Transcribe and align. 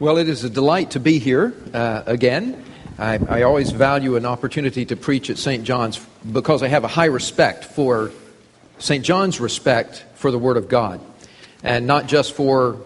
Well, 0.00 0.18
it 0.18 0.28
is 0.28 0.42
a 0.42 0.50
delight 0.50 0.90
to 0.90 1.00
be 1.00 1.20
here 1.20 1.54
uh, 1.72 2.02
again. 2.06 2.60
I, 2.98 3.20
I, 3.28 3.42
always 3.42 3.70
value 3.70 4.16
an 4.16 4.26
opportunity 4.26 4.84
to 4.86 4.96
preach 4.96 5.30
at 5.30 5.38
St. 5.38 5.62
John's 5.62 6.04
because 6.32 6.64
I 6.64 6.68
have 6.68 6.82
a 6.82 6.88
high 6.88 7.04
respect 7.04 7.64
for 7.64 8.10
St. 8.80 9.04
John's 9.04 9.38
respect 9.38 10.04
for 10.16 10.32
the 10.32 10.38
Word 10.38 10.56
of 10.56 10.68
God. 10.68 11.00
And 11.62 11.86
not 11.86 12.08
just 12.08 12.32
for 12.32 12.80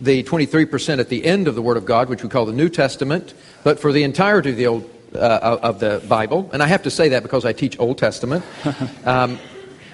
the 0.00 0.24
23% 0.24 0.98
at 0.98 1.08
the 1.08 1.24
end 1.24 1.46
of 1.46 1.54
the 1.54 1.62
Word 1.62 1.76
of 1.76 1.86
God, 1.86 2.08
which 2.08 2.24
we 2.24 2.28
call 2.28 2.44
the 2.44 2.52
New 2.52 2.68
Testament, 2.68 3.34
but 3.62 3.78
for 3.78 3.92
the 3.92 4.02
entirety 4.02 4.50
of 4.50 4.56
the 4.56 4.66
Old 4.66 4.90
uh, 5.14 5.58
of 5.62 5.78
the 5.78 6.02
Bible. 6.08 6.50
And 6.52 6.60
I 6.60 6.66
have 6.66 6.82
to 6.82 6.90
say 6.90 7.10
that 7.10 7.22
because 7.22 7.44
I 7.44 7.52
teach 7.52 7.78
Old 7.78 7.98
Testament. 7.98 8.44
Um, 9.04 9.38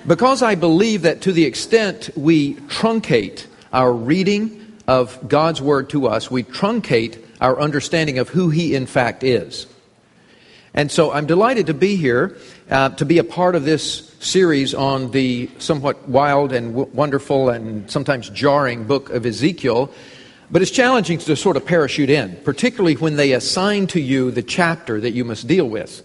because 0.06 0.42
I 0.42 0.54
believe 0.54 1.02
that 1.02 1.20
to 1.22 1.32
the 1.32 1.44
extent 1.44 2.10
we 2.16 2.54
truncate 2.54 3.46
our 3.72 3.92
reading 3.92 4.63
of 4.86 5.28
God's 5.28 5.60
Word 5.62 5.90
to 5.90 6.06
us, 6.06 6.30
we 6.30 6.42
truncate 6.42 7.24
our 7.40 7.60
understanding 7.60 8.18
of 8.18 8.28
who 8.28 8.50
He 8.50 8.74
in 8.74 8.86
fact 8.86 9.24
is. 9.24 9.66
And 10.74 10.90
so 10.90 11.12
I'm 11.12 11.26
delighted 11.26 11.66
to 11.68 11.74
be 11.74 11.94
here, 11.94 12.36
uh, 12.68 12.88
to 12.90 13.04
be 13.04 13.18
a 13.18 13.24
part 13.24 13.54
of 13.54 13.64
this 13.64 14.12
series 14.18 14.74
on 14.74 15.12
the 15.12 15.48
somewhat 15.58 16.08
wild 16.08 16.52
and 16.52 16.74
w- 16.74 16.90
wonderful 16.92 17.48
and 17.48 17.88
sometimes 17.88 18.28
jarring 18.30 18.84
book 18.84 19.10
of 19.10 19.24
Ezekiel. 19.24 19.92
But 20.50 20.62
it's 20.62 20.72
challenging 20.72 21.18
to 21.18 21.36
sort 21.36 21.56
of 21.56 21.64
parachute 21.64 22.10
in, 22.10 22.36
particularly 22.44 22.94
when 22.96 23.16
they 23.16 23.32
assign 23.32 23.86
to 23.88 24.00
you 24.00 24.32
the 24.32 24.42
chapter 24.42 25.00
that 25.00 25.12
you 25.12 25.24
must 25.24 25.46
deal 25.46 25.68
with. 25.68 26.02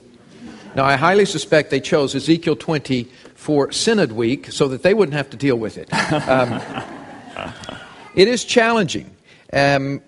Now, 0.75 0.85
I 0.85 0.97
highly 0.97 1.25
suspect 1.25 1.71
they 1.71 1.79
chose 1.79 2.13
Ezekiel 2.13 2.55
20 2.55 3.05
for 3.35 3.71
Synod 3.71 4.11
Week 4.11 4.51
so 4.51 4.67
that 4.67 4.83
they 4.83 4.93
wouldn't 4.93 5.15
have 5.15 5.31
to 5.31 5.37
deal 5.37 5.55
with 5.55 5.77
it. 5.77 5.91
Um, 6.29 6.61
it 8.15 8.27
is 8.27 8.43
challenging. 8.43 9.09
Um, 9.51 10.01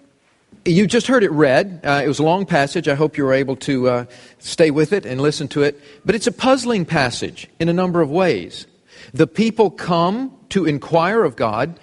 you 0.65 0.85
just 0.85 1.07
heard 1.07 1.23
it 1.23 1.31
read. 1.31 1.81
Uh, 1.83 2.01
it 2.03 2.07
was 2.07 2.19
a 2.19 2.23
long 2.23 2.45
passage. 2.45 2.87
I 2.87 2.95
hope 2.95 3.17
you 3.17 3.23
were 3.23 3.33
able 3.33 3.55
to 3.57 3.89
uh, 3.89 4.05
stay 4.39 4.69
with 4.69 4.93
it 4.93 5.05
and 5.05 5.19
listen 5.19 5.47
to 5.49 5.63
it. 5.63 5.81
But 6.05 6.13
it's 6.13 6.27
a 6.27 6.31
puzzling 6.31 6.85
passage 6.85 7.47
in 7.59 7.69
a 7.69 7.73
number 7.73 8.01
of 8.01 8.11
ways. 8.11 8.67
The 9.13 9.27
people 9.27 9.71
come 9.71 10.37
to 10.49 10.65
inquire 10.65 11.23
of 11.23 11.35
God, 11.35 11.79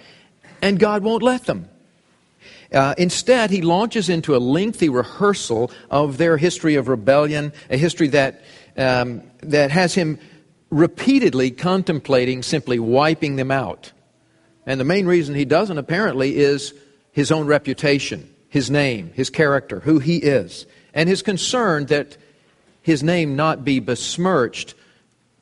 and 0.61 0.79
God 0.79 1.03
won't 1.03 1.23
let 1.23 1.45
them. 1.45 1.67
Uh, 2.71 2.93
instead, 2.97 3.49
he 3.49 3.61
launches 3.61 4.09
into 4.09 4.35
a 4.35 4.37
lengthy 4.37 4.89
rehearsal 4.89 5.71
of 5.89 6.17
their 6.17 6.37
history 6.37 6.75
of 6.75 6.87
rebellion, 6.87 7.51
a 7.69 7.77
history 7.77 8.07
that, 8.09 8.43
um, 8.77 9.23
that 9.41 9.71
has 9.71 9.93
him 9.95 10.19
repeatedly 10.69 11.49
contemplating 11.51 12.43
simply 12.43 12.77
wiping 12.77 13.35
them 13.35 13.49
out. 13.51 13.91
And 14.69 14.79
the 14.79 14.85
main 14.85 15.07
reason 15.07 15.33
he 15.33 15.45
doesn't, 15.45 15.79
apparently, 15.79 16.37
is 16.37 16.75
his 17.11 17.31
own 17.31 17.47
reputation, 17.47 18.31
his 18.49 18.69
name, 18.69 19.11
his 19.15 19.31
character, 19.31 19.79
who 19.79 19.97
he 19.97 20.17
is, 20.17 20.67
and 20.93 21.09
his 21.09 21.23
concern 21.23 21.87
that 21.87 22.17
his 22.83 23.01
name 23.01 23.35
not 23.35 23.65
be 23.65 23.79
besmirched 23.79 24.75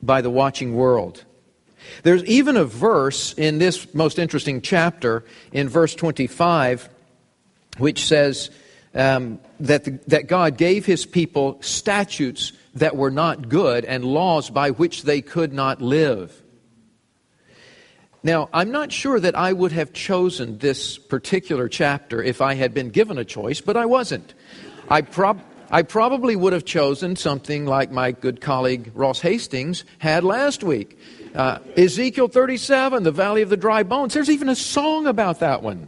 by 0.02 0.22
the 0.22 0.30
watching 0.30 0.76
world. 0.76 1.26
There's 2.04 2.24
even 2.24 2.56
a 2.56 2.64
verse 2.64 3.34
in 3.34 3.58
this 3.58 3.94
most 3.94 4.18
interesting 4.18 4.62
chapter, 4.62 5.26
in 5.52 5.68
verse 5.68 5.94
25, 5.94 6.88
which 7.80 8.06
says 8.06 8.50
um, 8.96 9.40
that, 9.60 9.84
the, 9.84 10.00
that 10.08 10.28
God 10.28 10.58
gave 10.58 10.86
his 10.86 11.06
people 11.06 11.58
statutes 11.62 12.54
that 12.76 12.96
were 12.96 13.12
not 13.12 13.50
good 13.50 13.84
and 13.84 14.06
laws 14.06 14.50
by 14.50 14.72
which 14.72 15.04
they 15.04 15.20
could 15.20 15.52
not 15.52 15.82
live. 15.82 16.42
Now, 18.24 18.50
I'm 18.52 18.72
not 18.72 18.92
sure 18.92 19.20
that 19.20 19.36
I 19.36 19.54
would 19.54 19.72
have 19.72 19.94
chosen 19.94 20.58
this 20.58 20.98
particular 20.98 21.70
chapter 21.70 22.22
if 22.22 22.42
I 22.42 22.56
had 22.56 22.74
been 22.74 22.90
given 22.90 23.18
a 23.18 23.26
choice, 23.26 23.62
but 23.62 23.78
I 23.78 23.86
wasn't. 23.86 24.34
I, 24.90 25.02
prob- 25.02 25.44
I 25.70 25.84
probably 25.84 26.36
would 26.36 26.54
have 26.54 26.66
chosen 26.66 27.16
something 27.16 27.66
like 27.66 27.92
my 27.92 28.12
good 28.12 28.42
colleague 28.42 28.92
Ross 28.96 29.22
Hastings 29.22 29.86
had 30.00 30.24
last 30.24 30.64
week. 30.64 30.98
Uh, 31.36 31.60
Ezekiel 31.76 32.28
37, 32.28 33.04
the 33.04 33.12
Valley 33.12 33.44
of 33.44 33.50
the 33.50 33.58
Dry 33.58 33.84
Bones. 33.84 34.14
There's 34.14 34.30
even 34.30 34.50
a 34.50 34.56
song 34.56 35.06
about 35.06 35.40
that 35.42 35.62
one. 35.62 35.88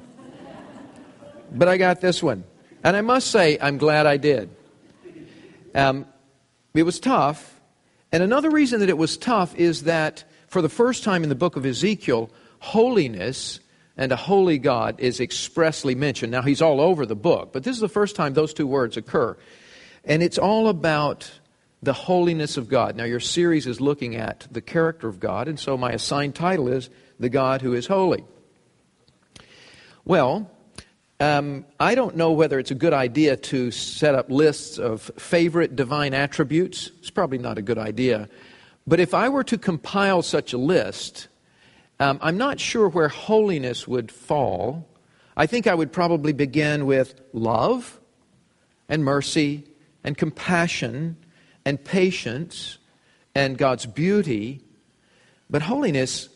But 1.51 1.67
I 1.67 1.77
got 1.77 2.01
this 2.01 2.21
one. 2.21 2.43
And 2.83 2.95
I 2.95 3.01
must 3.01 3.31
say, 3.31 3.57
I'm 3.59 3.77
glad 3.77 4.05
I 4.05 4.17
did. 4.17 4.49
Um, 5.73 6.05
it 6.73 6.83
was 6.83 6.99
tough. 6.99 7.59
And 8.11 8.23
another 8.23 8.49
reason 8.49 8.79
that 8.81 8.89
it 8.89 8.97
was 8.97 9.17
tough 9.17 9.55
is 9.55 9.83
that 9.83 10.23
for 10.49 10.61
the 10.61 10.69
first 10.69 11.03
time 11.03 11.23
in 11.23 11.29
the 11.29 11.35
book 11.35 11.55
of 11.55 11.65
Ezekiel, 11.65 12.29
holiness 12.59 13.59
and 13.95 14.11
a 14.11 14.15
holy 14.15 14.57
God 14.57 14.99
is 14.99 15.19
expressly 15.19 15.93
mentioned. 15.93 16.31
Now, 16.31 16.41
he's 16.41 16.61
all 16.61 16.79
over 16.79 17.05
the 17.05 17.15
book, 17.15 17.51
but 17.53 17.63
this 17.63 17.75
is 17.75 17.81
the 17.81 17.89
first 17.89 18.15
time 18.15 18.33
those 18.33 18.53
two 18.53 18.67
words 18.67 18.97
occur. 18.97 19.37
And 20.05 20.23
it's 20.23 20.37
all 20.37 20.69
about 20.69 21.29
the 21.83 21.93
holiness 21.93 22.57
of 22.57 22.69
God. 22.69 22.95
Now, 22.95 23.03
your 23.03 23.19
series 23.19 23.67
is 23.67 23.79
looking 23.79 24.15
at 24.15 24.47
the 24.51 24.61
character 24.61 25.07
of 25.07 25.19
God, 25.19 25.47
and 25.47 25.59
so 25.59 25.77
my 25.77 25.91
assigned 25.91 26.35
title 26.35 26.67
is 26.67 26.89
The 27.19 27.29
God 27.29 27.61
Who 27.61 27.73
is 27.73 27.87
Holy. 27.87 28.23
Well, 30.05 30.49
um, 31.19 31.65
I 31.79 31.95
don't 31.95 32.15
know 32.15 32.31
whether 32.31 32.57
it's 32.57 32.71
a 32.71 32.75
good 32.75 32.93
idea 32.93 33.35
to 33.35 33.71
set 33.71 34.15
up 34.15 34.31
lists 34.31 34.77
of 34.77 35.11
favorite 35.17 35.75
divine 35.75 36.13
attributes. 36.13 36.91
It's 36.99 37.09
probably 37.09 37.37
not 37.37 37.57
a 37.57 37.61
good 37.61 37.77
idea. 37.77 38.29
But 38.89 38.99
if 38.99 39.13
I 39.13 39.29
were 39.29 39.43
to 39.43 39.57
compile 39.59 40.23
such 40.23 40.51
a 40.51 40.57
list, 40.57 41.27
um, 41.99 42.17
I'm 42.23 42.37
not 42.37 42.59
sure 42.59 42.89
where 42.89 43.07
holiness 43.07 43.87
would 43.87 44.11
fall. 44.11 44.89
I 45.37 45.45
think 45.45 45.67
I 45.67 45.75
would 45.75 45.91
probably 45.91 46.33
begin 46.33 46.87
with 46.87 47.21
love 47.31 47.99
and 48.89 49.05
mercy 49.05 49.63
and 50.03 50.17
compassion 50.17 51.17
and 51.65 51.83
patience 51.85 52.79
and 53.35 53.59
God's 53.59 53.85
beauty. 53.85 54.61
But 55.51 55.61
holiness 55.61 56.29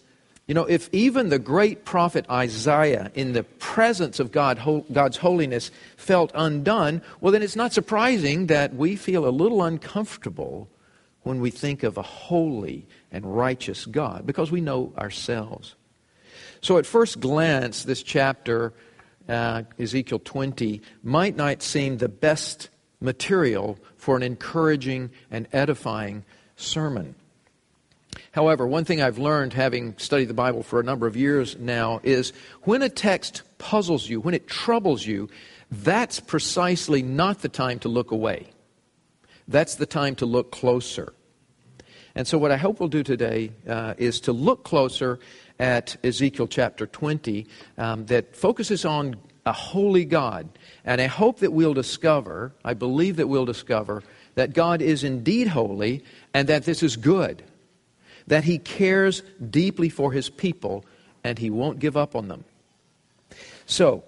you 0.46 0.54
know, 0.54 0.66
if 0.66 0.90
even 0.92 1.30
the 1.30 1.40
great 1.40 1.86
prophet 1.86 2.26
Isaiah, 2.30 3.12
in 3.16 3.32
the 3.32 3.44
presence 3.44 4.20
of 4.20 4.34
God, 4.34 4.60
God's 4.92 5.16
holiness, 5.16 5.72
felt 5.96 6.32
undone, 6.36 7.02
well, 7.22 7.32
then 7.32 7.42
it's 7.42 7.56
not 7.56 7.72
surprising 7.72 8.48
that 8.48 8.76
we 8.76 8.98
feel 8.98 9.26
a 9.26 9.32
little 9.32 9.64
uncomfortable 9.64 10.68
when 11.24 11.40
we 11.40 11.50
think 11.50 11.84
of 11.84 11.98
a 11.98 12.02
holy 12.02 12.86
and 13.12 13.26
righteous 13.26 13.86
God, 13.86 14.26
because 14.26 14.52
we 14.52 14.62
know 14.62 14.94
ourselves. 14.98 15.76
So, 16.62 16.78
at 16.78 16.86
first 16.86 17.20
glance, 17.20 17.84
this 17.84 18.04
chapter, 18.04 18.74
uh, 19.28 19.64
Ezekiel 19.80 20.20
20, 20.24 20.82
might 21.04 21.36
not 21.36 21.62
seem 21.62 21.98
the 21.98 22.10
best 22.10 22.70
material 23.02 23.78
for 23.98 24.16
an 24.16 24.24
encouraging 24.24 25.12
and 25.30 25.48
edifying 25.52 26.24
sermon. 26.56 27.16
However, 28.32 28.66
one 28.66 28.86
thing 28.86 29.02
I've 29.02 29.18
learned 29.18 29.54
having 29.54 29.96
studied 29.98 30.26
the 30.26 30.34
Bible 30.34 30.64
for 30.64 30.80
a 30.80 30.84
number 30.84 31.06
of 31.06 31.16
years 31.16 31.58
now 31.58 32.00
is 32.04 32.34
when 32.64 32.82
a 32.82 32.90
text 32.90 33.44
puzzles 33.58 34.10
you, 34.10 34.20
when 34.22 34.34
it 34.34 34.48
troubles 34.48 35.06
you, 35.06 35.30
that's 35.70 36.20
precisely 36.20 37.02
not 37.02 37.42
the 37.42 37.50
time 37.50 37.80
to 37.80 37.90
look 37.90 38.12
away. 38.12 38.48
That's 39.48 39.76
the 39.76 39.86
time 39.86 40.16
to 40.16 40.26
look 40.26 40.52
closer. 40.52 41.14
And 42.16 42.28
so, 42.28 42.38
what 42.38 42.52
I 42.52 42.58
hope 42.58 42.80
we'll 42.80 42.90
do 42.90 43.04
today 43.04 43.52
uh, 43.68 43.96
is 43.98 44.20
to 44.22 44.34
look 44.34 44.64
closer 44.64 45.20
at 45.60 45.98
Ezekiel 46.04 46.48
chapter 46.48 46.86
20 46.86 47.48
um, 47.78 48.06
that 48.06 48.36
focuses 48.36 48.86
on 48.86 49.16
a 49.46 49.52
holy 49.52 50.06
God. 50.06 50.48
And 50.86 51.02
I 51.02 51.08
hope 51.08 51.40
that 51.40 51.52
we'll 51.52 51.74
discover, 51.74 52.54
I 52.64 52.74
believe 52.74 53.16
that 53.18 53.28
we'll 53.28 53.46
discover, 53.46 54.04
that 54.36 54.54
God 54.54 54.82
is 54.82 55.04
indeed 55.04 55.48
holy 55.48 56.04
and 56.34 56.48
that 56.50 56.66
this 56.66 56.84
is 56.84 56.96
good 56.96 57.44
that 58.28 58.44
he 58.44 58.58
cares 58.58 59.22
deeply 59.50 59.90
for 59.90 60.12
his 60.12 60.30
people 60.30 60.86
and 61.24 61.40
he 61.40 61.50
won't 61.50 61.80
give 61.80 61.98
up 61.98 62.16
on 62.16 62.28
them. 62.28 62.44
So, 63.66 64.04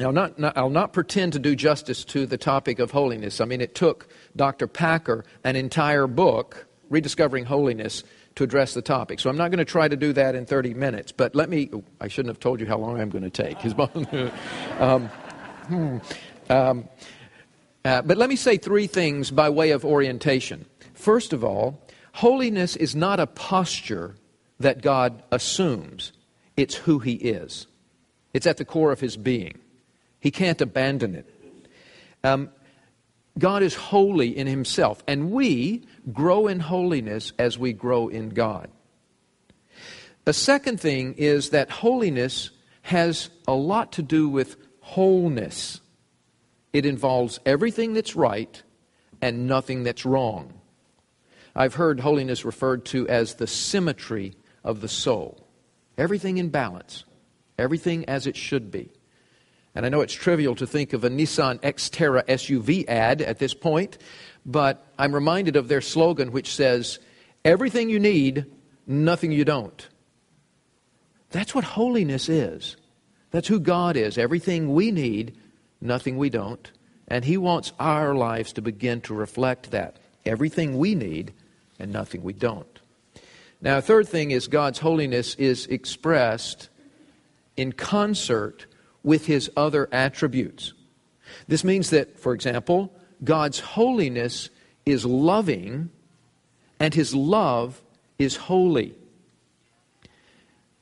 now, 0.00 0.10
not, 0.10 0.38
not, 0.38 0.56
I'll 0.56 0.70
not 0.70 0.94
pretend 0.94 1.34
to 1.34 1.38
do 1.38 1.54
justice 1.54 2.04
to 2.06 2.24
the 2.24 2.38
topic 2.38 2.78
of 2.78 2.90
holiness. 2.90 3.38
I 3.38 3.44
mean, 3.44 3.60
it 3.60 3.74
took 3.74 4.08
Dr. 4.34 4.66
Packer 4.66 5.26
an 5.44 5.56
entire 5.56 6.06
book, 6.06 6.66
Rediscovering 6.88 7.44
Holiness, 7.44 8.02
to 8.36 8.44
address 8.44 8.72
the 8.72 8.80
topic. 8.80 9.20
So 9.20 9.28
I'm 9.28 9.36
not 9.36 9.50
going 9.50 9.58
to 9.58 9.66
try 9.66 9.88
to 9.88 9.96
do 9.96 10.14
that 10.14 10.34
in 10.34 10.46
30 10.46 10.72
minutes. 10.72 11.12
But 11.12 11.34
let 11.34 11.50
me, 11.50 11.68
oh, 11.74 11.84
I 12.00 12.08
shouldn't 12.08 12.30
have 12.30 12.40
told 12.40 12.60
you 12.60 12.66
how 12.66 12.78
long 12.78 12.98
I'm 12.98 13.10
going 13.10 13.28
to 13.28 13.30
take. 13.30 13.62
um, 14.80 15.08
hmm, 15.68 15.98
um, 16.48 16.88
uh, 17.84 18.00
but 18.00 18.16
let 18.16 18.30
me 18.30 18.36
say 18.36 18.56
three 18.56 18.86
things 18.86 19.30
by 19.30 19.50
way 19.50 19.70
of 19.72 19.84
orientation. 19.84 20.64
First 20.94 21.34
of 21.34 21.44
all, 21.44 21.78
Holiness 22.14 22.74
is 22.74 22.96
not 22.96 23.20
a 23.20 23.26
posture 23.26 24.16
that 24.58 24.80
God 24.80 25.22
assumes, 25.30 26.12
it's 26.56 26.74
who 26.74 27.00
He 27.00 27.12
is. 27.12 27.66
It's 28.32 28.46
at 28.46 28.56
the 28.56 28.64
core 28.64 28.92
of 28.92 29.00
His 29.00 29.18
being. 29.18 29.58
He 30.20 30.30
can't 30.30 30.60
abandon 30.60 31.14
it. 31.14 31.34
Um, 32.22 32.50
God 33.38 33.62
is 33.62 33.74
holy 33.74 34.36
in 34.36 34.46
Himself, 34.46 35.02
and 35.08 35.30
we 35.30 35.84
grow 36.12 36.46
in 36.46 36.60
holiness 36.60 37.32
as 37.38 37.58
we 37.58 37.72
grow 37.72 38.08
in 38.08 38.28
God. 38.30 38.68
A 40.26 40.32
second 40.32 40.80
thing 40.80 41.14
is 41.14 41.50
that 41.50 41.70
holiness 41.70 42.50
has 42.82 43.30
a 43.48 43.54
lot 43.54 43.92
to 43.92 44.02
do 44.02 44.28
with 44.28 44.56
wholeness. 44.80 45.80
It 46.72 46.84
involves 46.84 47.40
everything 47.46 47.94
that's 47.94 48.14
right 48.14 48.62
and 49.22 49.46
nothing 49.46 49.82
that's 49.82 50.04
wrong. 50.04 50.52
I've 51.54 51.74
heard 51.74 52.00
holiness 52.00 52.44
referred 52.44 52.84
to 52.86 53.08
as 53.08 53.34
the 53.34 53.46
symmetry 53.46 54.34
of 54.62 54.80
the 54.80 54.88
soul. 54.88 55.46
Everything 55.98 56.38
in 56.38 56.48
balance, 56.48 57.04
everything 57.58 58.04
as 58.04 58.26
it 58.26 58.36
should 58.36 58.70
be. 58.70 58.90
And 59.74 59.86
I 59.86 59.88
know 59.88 60.00
it's 60.00 60.14
trivial 60.14 60.54
to 60.56 60.66
think 60.66 60.92
of 60.92 61.04
a 61.04 61.10
Nissan 61.10 61.60
Xterra 61.60 62.24
SUV 62.26 62.88
ad 62.88 63.22
at 63.22 63.38
this 63.38 63.54
point, 63.54 63.98
but 64.44 64.86
I'm 64.98 65.14
reminded 65.14 65.56
of 65.56 65.68
their 65.68 65.80
slogan, 65.80 66.32
which 66.32 66.54
says, 66.54 66.98
Everything 67.44 67.88
you 67.88 68.00
need, 68.00 68.46
nothing 68.86 69.32
you 69.32 69.44
don't. 69.44 69.88
That's 71.30 71.54
what 71.54 71.64
holiness 71.64 72.28
is. 72.28 72.76
That's 73.30 73.48
who 73.48 73.60
God 73.60 73.96
is. 73.96 74.18
Everything 74.18 74.74
we 74.74 74.90
need, 74.90 75.36
nothing 75.80 76.18
we 76.18 76.30
don't. 76.30 76.70
And 77.06 77.24
He 77.24 77.36
wants 77.36 77.72
our 77.78 78.14
lives 78.14 78.52
to 78.54 78.62
begin 78.62 79.00
to 79.02 79.14
reflect 79.14 79.70
that. 79.70 79.96
Everything 80.26 80.78
we 80.78 80.94
need 80.94 81.32
and 81.78 81.92
nothing 81.92 82.22
we 82.22 82.32
don't. 82.32 82.80
Now, 83.62 83.80
third 83.80 84.08
thing 84.08 84.32
is 84.32 84.48
God's 84.48 84.78
holiness 84.78 85.34
is 85.36 85.66
expressed 85.66 86.68
in 87.56 87.72
concert 87.72 88.66
with 89.02 89.26
His 89.26 89.50
other 89.56 89.88
attributes. 89.92 90.72
This 91.48 91.64
means 91.64 91.90
that, 91.90 92.18
for 92.18 92.34
example, 92.34 92.92
God's 93.22 93.60
holiness 93.60 94.50
is 94.86 95.04
loving 95.04 95.90
and 96.78 96.94
His 96.94 97.14
love 97.14 97.80
is 98.18 98.36
holy. 98.36 98.94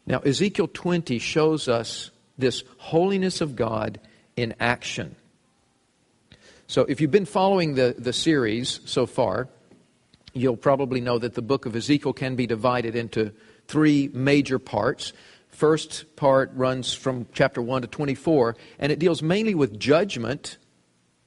Now, 0.06 0.20
Ezekiel 0.20 0.68
20 0.72 1.18
shows 1.18 1.68
us 1.68 2.10
this 2.38 2.64
holiness 2.78 3.40
of 3.40 3.56
God 3.56 4.00
in 4.36 4.54
action. 4.58 5.16
So, 6.66 6.82
if 6.82 7.00
you've 7.00 7.10
been 7.10 7.26
following 7.26 7.74
the, 7.74 7.94
the 7.98 8.12
series 8.12 8.80
so 8.84 9.06
far, 9.06 9.48
you'll 10.32 10.56
probably 10.56 11.00
know 11.00 11.18
that 11.18 11.34
the 11.34 11.42
book 11.42 11.66
of 11.66 11.74
Ezekiel 11.74 12.12
can 12.12 12.36
be 12.36 12.46
divided 12.46 12.94
into 12.94 13.32
three 13.66 14.10
major 14.12 14.58
parts. 14.58 15.12
First 15.50 16.16
part 16.16 16.50
runs 16.54 16.94
from 16.94 17.26
chapter 17.32 17.60
1 17.60 17.82
to 17.82 17.88
24, 17.88 18.56
and 18.78 18.92
it 18.92 18.98
deals 18.98 19.22
mainly 19.22 19.54
with 19.54 19.78
judgment, 19.78 20.58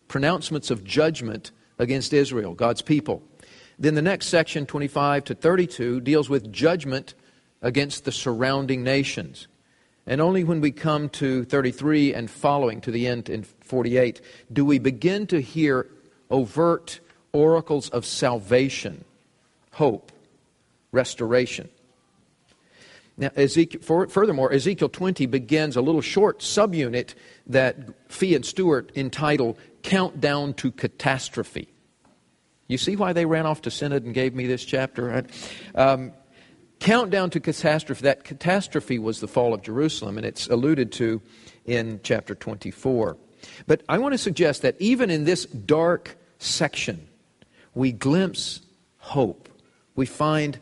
pronouncements 0.07 0.71
of 0.71 0.83
judgment 0.83 1.51
against 1.77 2.13
Israel, 2.13 2.53
God's 2.53 2.81
people. 2.81 3.23
Then 3.77 3.95
the 3.95 4.01
next 4.01 4.27
section, 4.27 4.65
25 4.65 5.25
to 5.25 5.35
32, 5.35 6.01
deals 6.01 6.29
with 6.29 6.51
judgment 6.51 7.13
against 7.61 8.05
the 8.05 8.11
surrounding 8.11 8.83
nations. 8.83 9.47
And 10.05 10.21
only 10.21 10.43
when 10.43 10.61
we 10.61 10.71
come 10.71 11.09
to 11.09 11.43
33 11.45 12.13
and 12.13 12.29
following 12.29 12.81
to 12.81 12.91
the 12.91 13.07
end 13.07 13.29
in 13.29 13.43
48 13.43 14.21
do 14.51 14.65
we 14.65 14.79
begin 14.79 15.27
to 15.27 15.41
hear 15.41 15.87
overt 16.29 16.99
oracles 17.33 17.89
of 17.89 18.05
salvation, 18.05 19.05
hope, 19.71 20.11
restoration. 20.91 21.69
Now, 23.17 23.29
Ezekiel, 23.35 23.81
for, 23.81 24.07
furthermore, 24.07 24.51
Ezekiel 24.51 24.89
20 24.89 25.25
begins 25.25 25.75
a 25.75 25.81
little 25.81 26.01
short 26.01 26.39
subunit 26.39 27.13
that 27.47 27.77
Fee 28.11 28.35
and 28.35 28.45
Stuart 28.45 28.91
entitle 28.95 29.57
Countdown 29.83 30.53
to 30.55 30.71
Catastrophe. 30.71 31.67
You 32.67 32.77
see 32.77 32.95
why 32.95 33.11
they 33.11 33.25
ran 33.25 33.45
off 33.45 33.61
to 33.63 33.71
Synod 33.71 34.05
and 34.05 34.13
gave 34.13 34.33
me 34.33 34.47
this 34.47 34.63
chapter? 34.63 35.05
Right? 35.07 35.25
Um, 35.75 36.13
countdown 36.79 37.29
to 37.31 37.39
catastrophe. 37.39 38.03
That 38.03 38.23
catastrophe 38.23 38.97
was 38.97 39.19
the 39.19 39.27
fall 39.27 39.53
of 39.53 39.61
Jerusalem, 39.61 40.17
and 40.17 40.25
it's 40.25 40.47
alluded 40.47 40.91
to 40.93 41.21
in 41.65 41.99
chapter 42.03 42.33
24. 42.33 43.17
But 43.67 43.83
I 43.89 43.97
want 43.97 44.13
to 44.13 44.17
suggest 44.17 44.61
that 44.63 44.75
even 44.79 45.09
in 45.09 45.25
this 45.25 45.45
dark 45.45 46.17
section, 46.39 47.07
we 47.73 47.91
glimpse 47.91 48.61
hope. 48.97 49.49
We 49.95 50.05
find 50.05 50.59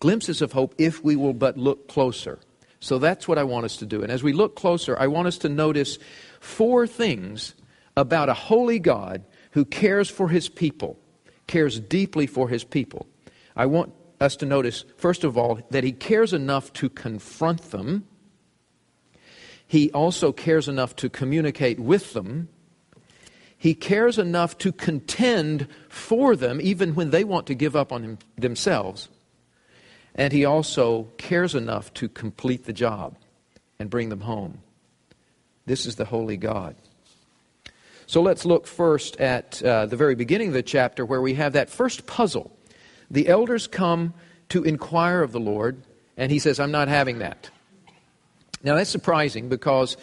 glimpses 0.00 0.42
of 0.42 0.52
hope 0.52 0.74
if 0.78 1.02
we 1.02 1.16
will 1.16 1.32
but 1.32 1.56
look 1.56 1.88
closer. 1.88 2.38
So 2.80 2.98
that's 2.98 3.26
what 3.26 3.38
I 3.38 3.44
want 3.44 3.64
us 3.64 3.76
to 3.78 3.86
do. 3.86 4.02
And 4.02 4.12
as 4.12 4.22
we 4.22 4.32
look 4.32 4.56
closer, 4.56 4.98
I 4.98 5.06
want 5.06 5.28
us 5.28 5.38
to 5.38 5.48
notice 5.48 5.98
four 6.40 6.86
things 6.86 7.54
about 7.96 8.28
a 8.28 8.34
holy 8.34 8.78
God 8.78 9.24
who 9.52 9.64
cares 9.64 10.10
for 10.10 10.28
his 10.28 10.48
people, 10.48 10.98
cares 11.46 11.80
deeply 11.80 12.26
for 12.26 12.48
his 12.48 12.62
people. 12.62 13.06
I 13.56 13.66
want 13.66 13.92
us 14.20 14.36
to 14.36 14.46
notice, 14.46 14.84
first 14.96 15.24
of 15.24 15.38
all, 15.38 15.60
that 15.70 15.84
he 15.84 15.92
cares 15.92 16.32
enough 16.32 16.72
to 16.74 16.88
confront 16.88 17.70
them. 17.70 18.06
He 19.66 19.90
also 19.92 20.32
cares 20.32 20.68
enough 20.68 20.94
to 20.96 21.08
communicate 21.08 21.80
with 21.80 22.12
them. 22.12 22.48
He 23.58 23.74
cares 23.74 24.18
enough 24.18 24.58
to 24.58 24.70
contend 24.70 25.66
for 25.88 26.36
them, 26.36 26.60
even 26.60 26.94
when 26.94 27.10
they 27.10 27.24
want 27.24 27.46
to 27.46 27.54
give 27.54 27.74
up 27.74 27.90
on 27.92 28.02
him, 28.02 28.18
themselves. 28.36 29.08
And 30.16 30.32
he 30.32 30.44
also 30.44 31.08
cares 31.18 31.54
enough 31.54 31.92
to 31.94 32.08
complete 32.08 32.64
the 32.64 32.72
job 32.72 33.16
and 33.78 33.90
bring 33.90 34.08
them 34.08 34.22
home. 34.22 34.58
This 35.66 35.84
is 35.84 35.96
the 35.96 36.06
holy 36.06 36.38
God. 36.38 36.74
So 38.06 38.22
let's 38.22 38.44
look 38.44 38.66
first 38.66 39.20
at 39.20 39.62
uh, 39.62 39.86
the 39.86 39.96
very 39.96 40.14
beginning 40.14 40.48
of 40.48 40.54
the 40.54 40.62
chapter 40.62 41.04
where 41.04 41.20
we 41.20 41.34
have 41.34 41.52
that 41.52 41.68
first 41.68 42.06
puzzle. 42.06 42.56
The 43.10 43.28
elders 43.28 43.66
come 43.66 44.14
to 44.48 44.64
inquire 44.64 45.22
of 45.22 45.32
the 45.32 45.40
Lord, 45.40 45.82
and 46.16 46.32
he 46.32 46.38
says, 46.38 46.58
I'm 46.58 46.70
not 46.70 46.88
having 46.88 47.18
that. 47.18 47.50
Now 48.62 48.76
that's 48.76 48.90
surprising 48.90 49.48
because 49.48 49.96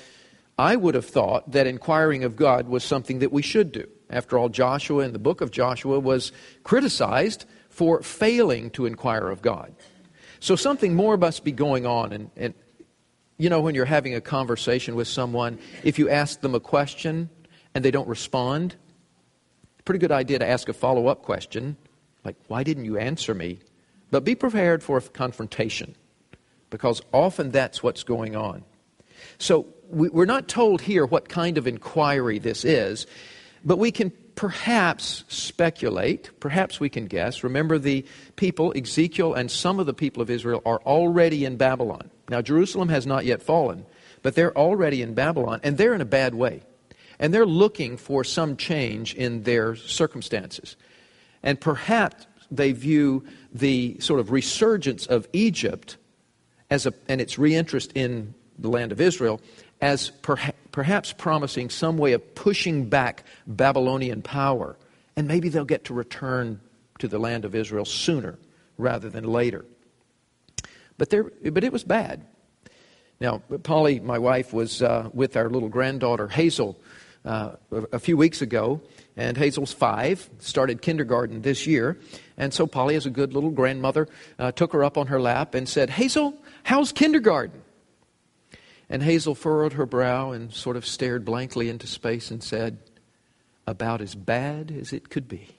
I 0.60 0.76
would 0.76 0.96
have 0.96 1.06
thought 1.06 1.52
that 1.54 1.66
inquiring 1.66 2.24
of 2.24 2.36
God 2.36 2.68
was 2.68 2.84
something 2.84 3.20
that 3.20 3.32
we 3.32 3.42
should 3.42 3.72
do. 3.72 3.88
After 4.10 4.38
all, 4.38 4.50
Joshua 4.50 5.04
in 5.06 5.14
the 5.14 5.20
book 5.20 5.42
of 5.42 5.50
Joshua 5.50 6.00
was 6.00 6.32
criticized 6.64 7.46
for 7.70 8.04
failing 8.04 8.70
to 8.72 8.86
inquire 8.86 9.30
of 9.30 9.42
God. 9.42 9.74
So 10.44 10.58
something 10.58 10.94
more 10.94 11.16
must 11.16 11.46
be 11.46 11.54
going 11.54 11.86
on. 11.86 12.12
And, 12.12 12.30
and, 12.36 12.54
you 13.38 13.50
know, 13.50 13.62
when 13.62 13.76
you're 13.76 13.86
having 13.86 14.14
a 14.14 14.20
conversation 14.20 14.94
with 14.94 15.08
someone, 15.08 15.58
if 15.86 15.98
you 15.98 16.10
ask 16.10 16.42
them 16.42 16.54
a 16.54 16.60
question 16.60 17.30
and 17.74 17.86
they 17.86 17.92
don't 17.92 18.10
respond, 18.10 18.76
pretty 19.86 20.00
good 20.00 20.12
idea 20.12 20.40
to 20.40 20.46
ask 20.46 20.68
a 20.68 20.74
follow 20.74 21.08
up 21.08 21.22
question 21.22 21.78
like, 22.26 22.36
why 22.50 22.62
didn't 22.62 22.84
you 22.84 22.98
answer 22.98 23.34
me? 23.34 23.60
But 24.12 24.26
be 24.26 24.36
prepared 24.36 24.84
for 24.84 24.98
a 24.98 25.02
confrontation 25.02 25.96
because 26.70 27.02
often 27.14 27.52
that's 27.52 27.82
what's 27.82 28.04
going 28.04 28.36
on. 28.36 28.66
So 29.38 29.68
we're 29.88 30.26
not 30.26 30.50
told 30.50 30.82
here 30.82 31.06
what 31.06 31.30
kind 31.30 31.58
of 31.58 31.68
inquiry 31.68 32.40
this 32.40 32.66
is, 32.66 33.08
but 33.64 33.78
we 33.78 33.92
can 33.92 34.12
perhaps 34.36 35.24
speculate, 35.28 36.30
perhaps 36.40 36.80
we 36.80 36.90
can 36.90 37.06
guess. 37.06 37.44
Remember, 37.44 37.78
the 37.78 38.06
people, 38.36 38.74
Ezekiel 38.76 39.34
and 39.34 39.50
some 39.50 39.80
of 39.80 39.86
the 39.86 39.94
people 39.94 40.22
of 40.22 40.30
Israel, 40.30 40.62
are 40.66 40.82
already 40.82 41.46
in 41.46 41.58
Babylon. 41.58 42.10
Now, 42.30 42.42
Jerusalem 42.42 42.90
has 42.90 43.06
not 43.06 43.26
yet 43.26 43.44
fallen, 43.44 43.86
but 44.22 44.36
they're 44.36 44.58
already 44.58 45.02
in 45.02 45.14
Babylon, 45.14 45.60
and 45.64 45.78
they're 45.78 45.94
in 45.94 46.02
a 46.02 46.06
bad 46.06 46.36
way. 46.36 46.62
And 47.20 47.34
they're 47.34 47.46
looking 47.46 47.98
for 47.98 48.24
some 48.24 48.58
change 48.58 49.14
in 49.14 49.44
their 49.44 49.76
circumstances. 49.76 50.76
And 51.44 51.60
perhaps 51.60 52.26
they 52.50 52.72
view 52.72 53.24
the 53.54 53.98
sort 54.00 54.20
of 54.20 54.32
resurgence 54.32 55.06
of 55.06 55.28
Egypt 55.34 55.98
as 56.70 56.86
a, 56.86 56.94
and 57.08 57.22
its 57.22 57.36
reinterest 57.36 57.92
in 57.96 58.34
the 58.58 58.70
land 58.70 58.92
of 58.92 59.02
Israel 59.02 59.42
as 59.82 60.12
perha- 60.22 60.54
perhaps 60.74 61.14
promising 61.14 61.70
some 61.70 61.98
way 61.98 62.12
of 62.12 62.36
pushing 62.36 62.90
back 62.90 63.24
Babylonian 63.48 64.22
power. 64.22 64.76
And 65.16 65.28
maybe 65.28 65.48
they'll 65.48 65.64
get 65.64 65.86
to 65.86 65.94
return 65.94 66.60
to 67.00 67.08
the 67.08 67.20
land 67.20 67.46
of 67.46 67.56
Israel 67.56 67.86
sooner 67.86 68.38
rather 68.78 69.10
than 69.10 69.24
later. 69.24 69.64
But, 70.98 71.12
there, 71.12 71.32
but 71.52 71.64
it 71.64 71.72
was 71.72 71.84
bad. 71.84 72.26
Now, 73.22 73.42
Polly, 73.62 74.00
my 74.00 74.18
wife, 74.18 74.52
was 74.52 74.82
uh, 74.82 75.10
with 75.14 75.38
our 75.38 75.48
little 75.48 75.70
granddaughter 75.70 76.28
Hazel 76.28 76.78
uh, 77.24 77.52
a 77.92 78.00
few 78.00 78.18
weeks 78.18 78.42
ago, 78.42 78.82
and 79.16 79.38
Hazel's 79.38 79.72
five, 79.72 80.28
started 80.40 80.82
kindergarten 80.82 81.44
this 81.44 81.68
year. 81.68 82.00
And 82.36 82.52
so 82.52 82.66
Polly, 82.66 82.96
as 82.96 83.06
a 83.06 83.12
good 83.12 83.34
little 83.34 83.52
grandmother, 83.52 84.10
uh, 84.40 84.52
took 84.52 84.74
her 84.74 84.84
up 84.84 84.98
on 84.98 85.08
her 85.08 85.22
lap 85.22 85.54
and 85.54 85.70
said, 85.70 85.92
Hazel, 85.92 86.36
how's 86.64 86.92
kindergarten? 86.92 87.62
And 88.90 89.02
Hazel 89.02 89.36
furrowed 89.36 89.74
her 89.74 89.86
brow 89.86 90.32
and 90.32 90.54
sort 90.54 90.76
of 90.76 90.86
stared 90.86 91.26
blankly 91.26 91.70
into 91.70 91.88
space 91.88 92.32
and 92.32 92.44
said, 92.44 92.78
About 93.66 94.02
as 94.02 94.16
bad 94.16 94.72
as 94.72 94.94
it 94.94 95.10
could 95.10 95.28
be. 95.28 95.56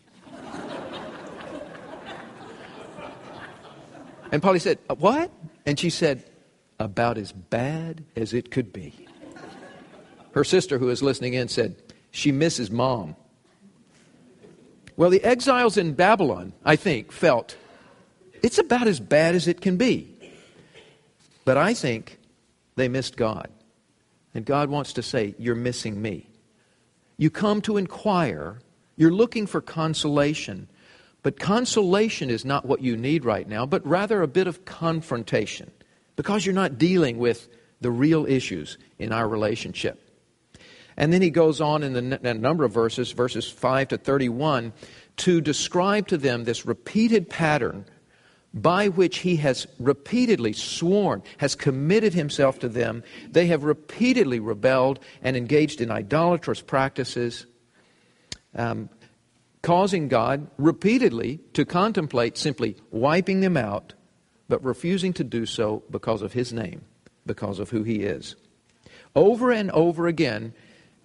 and 4.31 4.43
Polly 4.43 4.59
said, 4.59 4.78
uh, 4.88 4.95
What? 4.95 5.31
And 5.66 5.78
she 5.78 5.90
said, 5.90 6.25
About 6.78 7.19
as 7.19 7.33
bad 7.33 8.04
as 8.14 8.33
it 8.33 8.50
could 8.50 8.73
be. 8.73 9.09
Her 10.33 10.45
sister, 10.45 10.78
who 10.78 10.87
was 10.87 11.02
listening 11.02 11.35
in, 11.35 11.49
said, 11.49 11.76
She 12.11 12.33
misses 12.33 12.71
mom. 12.71 13.16
Well, 14.97 15.11
the 15.11 15.25
exiles 15.25 15.76
in 15.76 15.95
Babylon, 15.95 16.52
I 16.64 16.76
think, 16.76 17.11
felt 17.11 17.57
it's 18.43 18.59
about 18.59 18.87
as 18.87 19.00
bad 19.00 19.35
as 19.35 19.49
it 19.49 19.61
can 19.61 19.76
be. 19.76 20.11
But 21.45 21.57
I 21.57 21.75
think 21.75 22.19
they 22.76 22.88
missed 22.88 23.16
God. 23.16 23.49
And 24.35 24.45
God 24.45 24.69
wants 24.69 24.95
to 24.95 25.02
say, 25.02 25.35
You're 25.38 25.54
missing 25.54 26.00
me. 26.00 26.28
You 27.16 27.31
come 27.31 27.61
to 27.62 27.76
inquire. 27.76 28.61
You're 28.97 29.12
looking 29.12 29.47
for 29.47 29.61
consolation. 29.61 30.69
But 31.23 31.40
consolation 31.40 32.31
is 32.31 32.45
not 32.45 32.66
what 32.66 32.83
you 32.83 32.97
need 32.97 33.25
right 33.25 33.49
now, 33.49 33.64
but 33.64 33.87
rather 33.87 34.23
a 34.23 34.28
bit 34.28 34.47
of 34.47 34.64
confrontation 34.64 35.71
because 36.16 36.45
you're 36.45 36.54
not 36.54 36.78
dealing 36.78 37.19
with 37.19 37.49
the 37.81 37.90
real 37.90 38.26
issues 38.26 38.78
in 38.99 39.11
our 39.11 39.26
relationship. 39.26 40.00
And 40.97 41.12
then 41.12 41.23
he 41.23 41.31
goes 41.31 41.61
on 41.61 41.83
in 41.83 41.93
the 41.93 42.21
n- 42.23 42.40
number 42.40 42.64
of 42.64 42.73
verses, 42.73 43.12
verses 43.12 43.50
5 43.50 43.88
to 43.88 43.99
31, 43.99 44.73
to 45.19 45.40
describe 45.40 46.09
to 46.09 46.19
them 46.19 46.45
this 46.45 46.66
repeated 46.66 47.28
pattern 47.28 47.87
by 48.54 48.87
which 48.87 49.18
he 49.18 49.37
has 49.37 49.66
repeatedly 49.80 50.52
sworn, 50.52 51.23
has 51.38 51.56
committed 51.56 52.14
himself 52.14 52.61
to 52.61 52.68
them. 52.68 53.02
They 53.28 53.49
have 53.49 53.64
repeatedly 53.64 54.38
rebelled 54.38 55.00
and 55.23 55.37
engaged 55.37 55.80
in 55.80 55.90
idolatrous 55.90 56.61
practices, 56.61 57.46
um, 58.54 58.88
causing 59.62 60.06
God 60.06 60.46
repeatedly 60.56 61.40
to 61.54 61.64
contemplate 61.64 62.38
simply 62.38 62.76
wiping 62.92 63.40
them 63.40 63.56
out, 63.56 63.94
but 64.49 64.64
refusing 64.64 65.12
to 65.14 65.25
do 65.25 65.46
so 65.46 65.82
because 65.90 66.23
of 66.23 66.32
his 66.32 66.52
name, 66.52 66.82
because 67.26 67.58
of 67.58 67.70
who 67.70 67.82
he 67.82 68.04
is. 68.04 68.37
Over 69.16 69.50
and 69.50 69.70
over 69.73 70.06
again, 70.06 70.54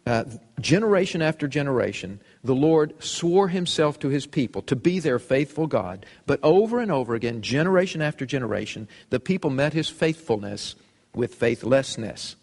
uh, 0.06 0.26
generation 0.60 1.22
after 1.22 1.48
generation, 1.48 2.22
the 2.44 2.56
Lord 2.56 3.04
swore 3.04 3.50
himself 3.50 4.00
to 4.00 4.10
his 4.10 4.26
people 4.26 4.62
to 4.64 4.76
be 4.76 5.00
their 5.00 5.20
faithful 5.20 5.68
God. 5.68 6.06
But 6.26 6.40
over 6.42 6.80
and 6.80 6.92
over 6.92 7.16
again, 7.16 7.42
generation 7.42 8.02
after 8.02 8.26
generation, 8.26 8.88
the 9.10 9.20
people 9.20 9.50
met 9.50 9.74
his 9.74 9.90
faithfulness 9.90 10.76
with 11.14 11.36
faithlessness. 11.36 12.36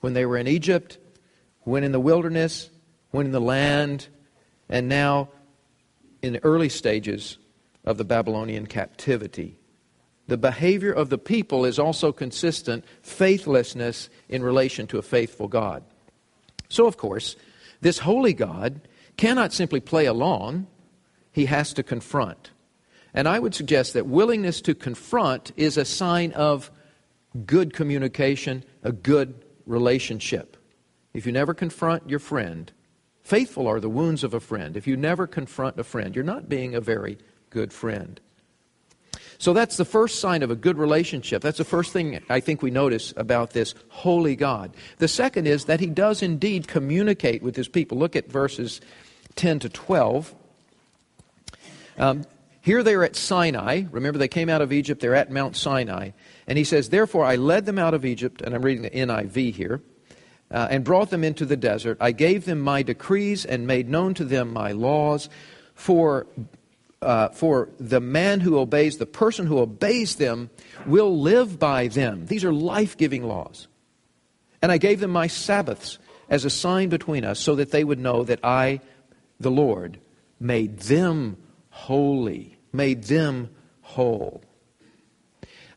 When 0.00 0.12
they 0.12 0.26
were 0.26 0.36
in 0.36 0.46
Egypt, 0.46 0.98
when 1.62 1.82
in 1.82 1.92
the 1.92 2.00
wilderness, 2.00 2.70
when 3.10 3.26
in 3.26 3.32
the 3.32 3.40
land, 3.40 4.06
and 4.68 4.88
now 4.88 5.28
in 6.22 6.34
the 6.34 6.44
early 6.44 6.68
stages 6.68 7.38
of 7.84 7.98
the 7.98 8.04
Babylonian 8.04 8.66
captivity. 8.66 9.56
The 10.28 10.36
behavior 10.36 10.92
of 10.92 11.08
the 11.08 11.18
people 11.18 11.64
is 11.64 11.78
also 11.78 12.12
consistent 12.12 12.84
faithlessness 13.02 14.08
in 14.28 14.42
relation 14.42 14.86
to 14.88 14.98
a 14.98 15.02
faithful 15.02 15.46
God. 15.46 15.84
So, 16.68 16.86
of 16.86 16.96
course, 16.96 17.36
this 17.80 17.98
holy 17.98 18.32
God 18.32 18.80
cannot 19.16 19.52
simply 19.52 19.80
play 19.80 20.06
along, 20.06 20.66
he 21.32 21.46
has 21.46 21.72
to 21.74 21.82
confront. 21.82 22.50
And 23.14 23.26
I 23.26 23.38
would 23.38 23.54
suggest 23.54 23.94
that 23.94 24.06
willingness 24.06 24.60
to 24.62 24.74
confront 24.74 25.52
is 25.56 25.76
a 25.76 25.84
sign 25.84 26.32
of 26.32 26.70
good 27.44 27.72
communication, 27.72 28.64
a 28.82 28.92
good 28.92 29.44
relationship. 29.64 30.56
If 31.14 31.26
you 31.26 31.32
never 31.32 31.54
confront 31.54 32.10
your 32.10 32.18
friend, 32.18 32.70
faithful 33.22 33.66
are 33.66 33.80
the 33.80 33.88
wounds 33.88 34.22
of 34.22 34.34
a 34.34 34.40
friend. 34.40 34.76
If 34.76 34.86
you 34.86 34.96
never 34.96 35.26
confront 35.26 35.80
a 35.80 35.84
friend, 35.84 36.14
you're 36.14 36.24
not 36.24 36.48
being 36.48 36.74
a 36.74 36.80
very 36.80 37.18
good 37.50 37.72
friend. 37.72 38.20
So 39.38 39.52
that's 39.52 39.76
the 39.76 39.84
first 39.84 40.20
sign 40.20 40.42
of 40.42 40.50
a 40.50 40.56
good 40.56 40.78
relationship. 40.78 41.42
That's 41.42 41.58
the 41.58 41.64
first 41.64 41.92
thing 41.92 42.22
I 42.28 42.40
think 42.40 42.62
we 42.62 42.70
notice 42.70 43.12
about 43.16 43.50
this 43.50 43.74
holy 43.88 44.36
God. 44.36 44.74
The 44.98 45.08
second 45.08 45.46
is 45.46 45.66
that 45.66 45.80
he 45.80 45.86
does 45.86 46.22
indeed 46.22 46.68
communicate 46.68 47.42
with 47.42 47.56
his 47.56 47.68
people. 47.68 47.98
Look 47.98 48.16
at 48.16 48.30
verses 48.30 48.80
10 49.36 49.60
to 49.60 49.68
12. 49.68 50.34
Um, 51.98 52.24
here 52.60 52.82
they 52.82 52.94
are 52.94 53.04
at 53.04 53.14
Sinai. 53.14 53.84
Remember, 53.90 54.18
they 54.18 54.28
came 54.28 54.48
out 54.48 54.60
of 54.60 54.72
Egypt. 54.72 55.00
They're 55.00 55.14
at 55.14 55.30
Mount 55.30 55.56
Sinai. 55.56 56.10
And 56.46 56.58
he 56.58 56.64
says, 56.64 56.88
Therefore, 56.88 57.24
I 57.24 57.36
led 57.36 57.64
them 57.64 57.78
out 57.78 57.94
of 57.94 58.04
Egypt, 58.04 58.42
and 58.42 58.54
I'm 58.54 58.62
reading 58.62 58.82
the 58.82 58.90
NIV 58.90 59.54
here, 59.54 59.82
uh, 60.50 60.66
and 60.70 60.84
brought 60.84 61.10
them 61.10 61.22
into 61.22 61.46
the 61.46 61.56
desert. 61.56 61.96
I 62.00 62.12
gave 62.12 62.44
them 62.44 62.60
my 62.60 62.82
decrees 62.82 63.44
and 63.44 63.66
made 63.66 63.88
known 63.88 64.14
to 64.14 64.24
them 64.24 64.52
my 64.52 64.72
laws. 64.72 65.28
For 65.74 66.26
uh, 67.02 67.28
for 67.28 67.68
the 67.78 68.00
man 68.00 68.40
who 68.40 68.58
obeys, 68.58 68.98
the 68.98 69.06
person 69.06 69.46
who 69.46 69.58
obeys 69.58 70.16
them, 70.16 70.50
will 70.86 71.20
live 71.20 71.58
by 71.58 71.88
them. 71.88 72.26
These 72.26 72.44
are 72.44 72.52
life 72.52 72.96
giving 72.96 73.24
laws. 73.24 73.68
And 74.62 74.72
I 74.72 74.78
gave 74.78 75.00
them 75.00 75.10
my 75.10 75.26
Sabbaths 75.26 75.98
as 76.28 76.44
a 76.44 76.50
sign 76.50 76.88
between 76.88 77.24
us, 77.24 77.38
so 77.38 77.54
that 77.54 77.70
they 77.70 77.84
would 77.84 78.00
know 78.00 78.24
that 78.24 78.40
I, 78.42 78.80
the 79.40 79.50
Lord, 79.50 79.98
made 80.40 80.80
them 80.80 81.36
holy, 81.70 82.58
made 82.72 83.04
them 83.04 83.50
whole. 83.82 84.42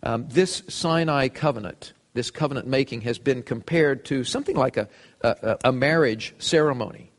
Um, 0.01 0.27
this 0.29 0.63
Sinai 0.67 1.27
covenant, 1.27 1.93
this 2.13 2.31
covenant 2.31 2.67
making, 2.67 3.01
has 3.01 3.19
been 3.19 3.43
compared 3.43 4.05
to 4.05 4.23
something 4.23 4.55
like 4.55 4.77
a, 4.77 4.87
a, 5.21 5.57
a 5.65 5.71
marriage 5.71 6.33
ceremony. 6.37 7.11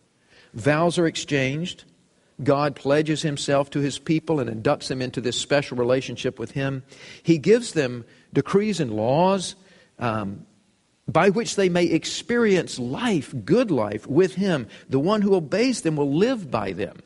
Vows 0.54 0.98
are 0.98 1.06
exchanged, 1.06 1.84
God 2.42 2.74
pledges 2.74 3.22
himself 3.22 3.70
to 3.70 3.80
his 3.80 3.98
people 3.98 4.40
and 4.40 4.48
inducts 4.48 4.88
them 4.88 5.02
into 5.02 5.20
this 5.20 5.38
special 5.38 5.76
relationship 5.76 6.38
with 6.38 6.52
him. 6.52 6.82
He 7.22 7.38
gives 7.38 7.72
them 7.72 8.04
decrees 8.32 8.80
and 8.80 8.92
laws 8.92 9.56
um, 9.98 10.46
by 11.12 11.30
which 11.30 11.56
they 11.56 11.68
may 11.68 11.84
experience 11.84 12.78
life, 12.78 13.34
good 13.44 13.70
life, 13.70 14.06
with 14.06 14.34
him. 14.34 14.68
The 14.88 15.00
one 15.00 15.22
who 15.22 15.34
obeys 15.34 15.82
them 15.82 15.96
will 15.96 16.14
live 16.14 16.50
by 16.50 16.72
them. 16.72 17.00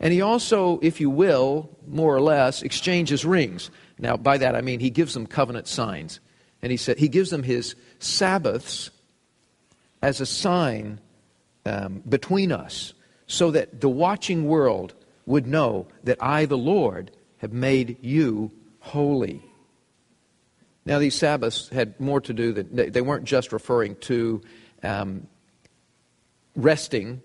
And 0.00 0.12
he 0.12 0.20
also, 0.20 0.78
if 0.80 1.00
you 1.00 1.10
will, 1.10 1.70
more 1.86 2.14
or 2.14 2.20
less, 2.20 2.62
exchanges 2.62 3.24
rings. 3.24 3.70
Now, 3.98 4.16
by 4.16 4.38
that 4.38 4.54
I 4.54 4.60
mean 4.60 4.80
he 4.80 4.90
gives 4.90 5.14
them 5.14 5.26
covenant 5.26 5.66
signs. 5.66 6.20
And 6.62 6.70
he 6.70 6.76
said 6.76 6.98
he 6.98 7.08
gives 7.08 7.30
them 7.30 7.42
his 7.42 7.74
Sabbaths 7.98 8.90
as 10.02 10.20
a 10.20 10.26
sign 10.26 11.00
um, 11.66 12.02
between 12.08 12.52
us 12.52 12.94
so 13.26 13.50
that 13.50 13.80
the 13.80 13.88
watching 13.88 14.46
world 14.46 14.94
would 15.26 15.46
know 15.46 15.86
that 16.04 16.22
I, 16.22 16.46
the 16.46 16.58
Lord, 16.58 17.10
have 17.38 17.52
made 17.52 17.98
you 18.00 18.50
holy. 18.80 19.47
Now, 20.88 20.98
these 20.98 21.16
Sabbaths 21.16 21.68
had 21.68 22.00
more 22.00 22.18
to 22.22 22.32
do 22.32 22.54
than 22.54 22.90
they 22.90 23.02
weren't 23.02 23.24
just 23.24 23.52
referring 23.52 23.96
to 23.96 24.40
um, 24.82 25.26
resting 26.56 27.20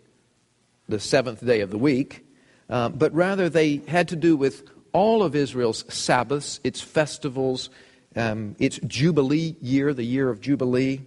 the 0.90 1.00
seventh 1.00 1.46
day 1.46 1.62
of 1.62 1.72
the 1.72 1.78
week, 1.78 2.26
uh, 2.70 2.90
but 2.90 3.14
rather 3.14 3.48
they 3.48 3.78
had 3.88 4.10
to 4.10 4.18
do 4.18 4.36
with 4.36 4.70
all 4.92 5.24
of 5.24 5.34
Israel's 5.34 5.86
Sabbaths, 5.88 6.60
its 6.66 6.82
festivals, 6.82 7.70
um, 8.18 8.58
its 8.60 8.82
Jubilee 8.86 9.56
year, 9.62 9.94
the 9.94 10.04
year 10.04 10.30
of 10.30 10.42
Jubilee. 10.42 11.00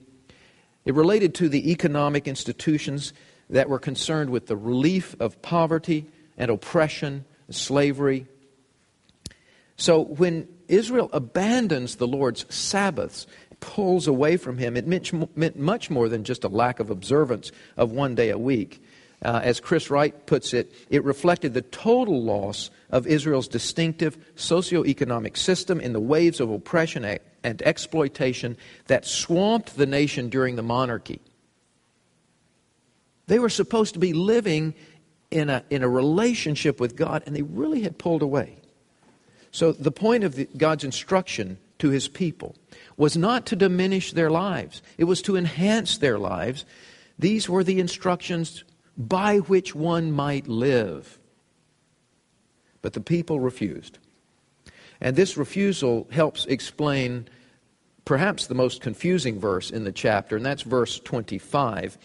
It 0.86 0.94
related 0.94 1.34
to 1.34 1.50
the 1.50 1.70
economic 1.70 2.26
institutions 2.26 3.12
that 3.50 3.68
were 3.68 3.78
concerned 3.78 4.30
with 4.30 4.46
the 4.46 4.56
relief 4.56 5.14
of 5.20 5.42
poverty 5.42 6.06
and 6.38 6.50
oppression, 6.50 7.26
and 7.48 7.54
slavery. 7.54 8.26
So 9.76 10.00
when 10.00 10.48
Israel 10.68 11.10
abandons 11.12 11.96
the 11.96 12.06
Lord's 12.06 12.44
Sabbaths, 12.54 13.26
pulls 13.60 14.06
away 14.06 14.36
from 14.36 14.58
Him, 14.58 14.76
it 14.76 14.86
meant 14.86 15.58
much 15.58 15.90
more 15.90 16.08
than 16.08 16.24
just 16.24 16.44
a 16.44 16.48
lack 16.48 16.80
of 16.80 16.90
observance 16.90 17.52
of 17.76 17.90
one 17.90 18.14
day 18.14 18.30
a 18.30 18.38
week. 18.38 18.82
Uh, 19.24 19.40
as 19.42 19.60
Chris 19.60 19.90
Wright 19.90 20.26
puts 20.26 20.52
it, 20.52 20.70
it 20.90 21.02
reflected 21.02 21.54
the 21.54 21.62
total 21.62 22.22
loss 22.22 22.70
of 22.90 23.06
Israel's 23.06 23.48
distinctive 23.48 24.18
socio-economic 24.36 25.38
system 25.38 25.80
in 25.80 25.94
the 25.94 26.00
waves 26.00 26.38
of 26.38 26.50
oppression 26.50 27.18
and 27.42 27.62
exploitation 27.62 28.58
that 28.88 29.06
swamped 29.06 29.76
the 29.76 29.86
nation 29.86 30.28
during 30.28 30.56
the 30.56 30.62
monarchy. 30.62 31.20
They 33.26 33.38
were 33.38 33.48
supposed 33.48 33.94
to 33.94 34.00
be 34.00 34.12
living 34.12 34.74
in 35.30 35.48
a, 35.48 35.64
in 35.70 35.82
a 35.82 35.88
relationship 35.88 36.78
with 36.78 36.94
God, 36.94 37.22
and 37.26 37.34
they 37.34 37.42
really 37.42 37.80
had 37.80 37.98
pulled 37.98 38.22
away. 38.22 38.58
So, 39.50 39.72
the 39.72 39.90
point 39.90 40.24
of 40.24 40.34
the, 40.34 40.48
God's 40.56 40.84
instruction 40.84 41.58
to 41.78 41.90
his 41.90 42.08
people 42.08 42.54
was 42.96 43.16
not 43.16 43.46
to 43.46 43.56
diminish 43.56 44.12
their 44.12 44.30
lives, 44.30 44.82
it 44.98 45.04
was 45.04 45.22
to 45.22 45.36
enhance 45.36 45.98
their 45.98 46.18
lives. 46.18 46.64
These 47.18 47.48
were 47.48 47.64
the 47.64 47.80
instructions 47.80 48.62
by 48.96 49.38
which 49.38 49.74
one 49.74 50.12
might 50.12 50.46
live. 50.46 51.18
But 52.82 52.92
the 52.92 53.00
people 53.00 53.40
refused. 53.40 53.98
And 55.00 55.16
this 55.16 55.38
refusal 55.38 56.06
helps 56.10 56.44
explain 56.44 57.28
perhaps 58.04 58.46
the 58.46 58.54
most 58.54 58.82
confusing 58.82 59.40
verse 59.40 59.70
in 59.70 59.84
the 59.84 59.92
chapter, 59.92 60.36
and 60.36 60.44
that's 60.44 60.62
verse 60.62 61.00
25. 61.00 61.96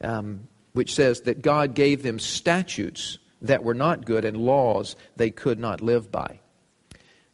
Um, 0.00 0.46
which 0.74 0.92
says 0.92 1.22
that 1.22 1.40
God 1.40 1.74
gave 1.74 2.02
them 2.02 2.18
statutes 2.18 3.18
that 3.40 3.64
were 3.64 3.74
not 3.74 4.04
good 4.04 4.24
and 4.24 4.36
laws 4.36 4.96
they 5.16 5.30
could 5.30 5.58
not 5.58 5.80
live 5.80 6.10
by. 6.12 6.40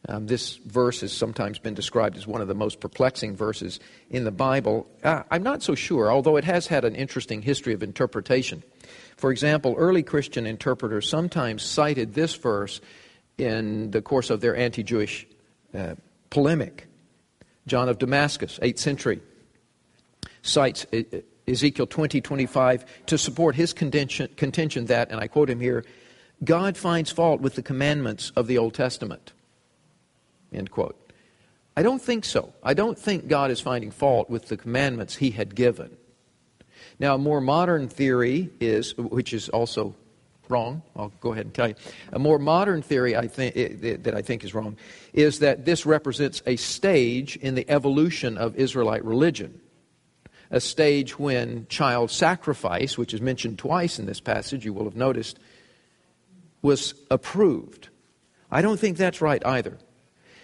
Um, 0.09 0.27
this 0.27 0.57
verse 0.57 1.03
has 1.03 1.13
sometimes 1.13 1.59
been 1.59 1.75
described 1.75 2.17
as 2.17 2.27
one 2.27 2.41
of 2.41 2.49
the 2.49 2.55
most 2.55 2.81
perplexing 2.81 3.37
verses 3.37 3.81
in 4.09 4.25
the 4.25 4.31
Bible. 4.31 4.87
Uh, 5.05 5.25
I'm 5.31 5.43
not 5.43 5.63
so 5.63 5.75
sure, 5.75 6.11
although 6.11 6.37
it 6.37 6.45
has 6.45 6.67
had 6.67 6.85
an 6.85 6.95
interesting 6.95 7.43
history 7.43 7.75
of 7.75 7.83
interpretation. 7.83 8.63
For 9.17 9.31
example, 9.31 9.75
early 9.77 10.03
Christian 10.03 10.47
interpreters 10.47 11.09
sometimes 11.09 11.63
cited 11.63 12.15
this 12.15 12.35
verse 12.35 12.81
in 13.37 13.91
the 13.91 14.01
course 14.01 14.31
of 14.31 14.41
their 14.41 14.57
anti 14.57 14.83
Jewish 14.83 15.27
uh, 15.75 15.97
polemic. 16.31 16.87
John 17.67 17.89
of 17.89 17.99
Damascus, 17.99 18.59
8th 18.63 18.79
century, 18.79 19.21
cites 20.43 20.87
Ezekiel 21.47 21.87
20, 21.87 22.21
25, 22.21 22.85
to 23.07 23.19
support 23.19 23.55
his 23.55 23.73
contention, 23.73 24.29
contention 24.37 24.87
that, 24.87 25.11
and 25.11 25.21
I 25.21 25.29
quote 25.29 25.51
him 25.51 25.61
here, 25.61 25.85
God 26.43 26.77
finds 26.77 27.11
fault 27.11 27.43
with 27.43 27.55
the 27.55 27.63
commandments 27.63 28.33
of 28.35 28.47
the 28.47 28.57
Old 28.57 28.73
Testament. 28.73 29.33
End 30.53 30.71
quote. 30.71 30.97
I 31.77 31.83
don't 31.83 32.03
think 32.03 32.25
so. 32.25 32.53
I 32.63 32.75
don't 32.75 32.99
think 32.99 33.29
God 33.29 33.51
is 33.51 33.61
finding 33.61 33.91
fault 33.91 34.29
with 34.29 34.49
the 34.49 34.57
commandments 34.57 35.17
he 35.17 35.31
had 35.31 35.55
given. 35.55 35.97
Now, 36.99 37.15
a 37.15 37.19
more 37.19 37.41
modern 37.41 37.89
theory 37.89 38.51
is, 38.61 38.97
which 38.97 39.33
is 39.33 39.49
also 39.49 39.95
wrong, 40.51 40.83
I'll 40.97 41.13
go 41.21 41.33
ahead 41.33 41.47
and 41.47 41.55
tell 41.55 41.69
you. 41.69 41.75
A 42.13 42.19
more 42.19 42.39
modern 42.39 42.83
theory 42.83 43.17
I 43.17 43.29
think, 43.29 43.57
eh, 43.57 43.69
eh, 43.83 43.97
that 44.03 44.15
I 44.15 44.23
think 44.23 44.45
is 44.45 44.53
wrong 44.53 44.77
is 45.13 45.39
that 45.39 45.65
this 45.65 45.87
represents 45.87 46.43
a 46.47 46.57
stage 46.57 47.37
in 47.37 47.55
the 47.55 47.69
evolution 47.71 48.37
of 48.37 48.57
Israelite 48.57 49.05
religion. 49.05 49.61
A 50.51 50.61
stage 50.61 51.19
when 51.19 51.67
child 51.69 52.11
sacrifice, 52.11 52.99
which 52.99 53.15
is 53.15 53.21
mentioned 53.21 53.59
twice 53.59 53.99
in 53.99 54.07
this 54.07 54.21
passage, 54.21 54.65
you 54.65 54.73
will 54.73 54.85
have 54.85 54.97
noticed, 54.97 55.39
was 56.61 56.95
approved. 57.11 57.89
I 58.51 58.61
don't 58.61 58.79
think 58.79 58.97
that's 58.97 59.21
right 59.21 59.45
either. 59.47 59.79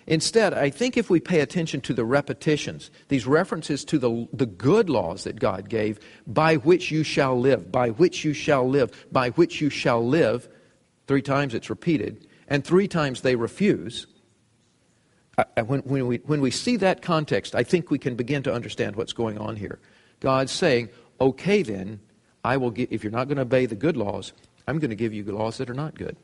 Instead, 0.07 0.55
I 0.55 0.71
think 0.71 0.97
if 0.97 1.11
we 1.11 1.19
pay 1.19 1.41
attention 1.41 1.81
to 1.81 1.95
the 1.95 2.05
repetitions, 2.05 2.91
these 3.09 3.27
references 3.27 3.85
to 3.87 3.99
the, 3.99 4.29
the 4.33 4.47
good 4.47 4.89
laws 4.89 5.25
that 5.25 5.41
God 5.41 5.69
gave, 5.69 5.99
by 6.27 6.57
which 6.57 6.93
you 6.93 7.03
shall 7.03 7.39
live, 7.39 7.73
by 7.73 7.91
which 7.91 8.25
you 8.25 8.33
shall 8.33 8.69
live, 8.69 9.07
by 9.11 9.31
which 9.31 9.61
you 9.61 9.69
shall 9.69 10.07
live, 10.07 10.49
three 11.09 11.23
times 11.23 11.55
it's 11.55 11.71
repeated, 11.71 12.29
and 12.47 12.65
three 12.65 12.87
times 12.87 13.23
they 13.23 13.35
refuse. 13.35 14.07
when, 15.65 15.81
when, 15.81 16.07
we, 16.07 16.19
when 16.19 16.41
we 16.41 16.53
see 16.53 16.77
that 16.77 17.03
context, 17.03 17.57
I 17.57 17.65
think 17.65 17.91
we 17.91 17.99
can 17.99 18.15
begin 18.15 18.45
to 18.45 18.55
understand 18.55 18.95
what's 18.95 19.13
going 19.13 19.39
on 19.39 19.57
here. 19.57 19.81
God's 20.21 20.53
saying, 20.53 20.91
okay, 21.21 21.63
then, 21.63 21.99
I 22.45 22.59
will 22.59 22.73
if 22.77 23.03
you're 23.03 23.11
not 23.11 23.27
going 23.27 23.37
to 23.37 23.43
obey 23.43 23.67
the 23.67 23.75
good 23.75 23.97
laws, 23.97 24.33
I'm 24.69 24.79
going 24.79 24.91
to 24.91 24.97
give 24.97 25.13
you 25.13 25.25
laws 25.25 25.59
that 25.59 25.69
are 25.69 25.75
not 25.75 25.97
good. 25.97 26.17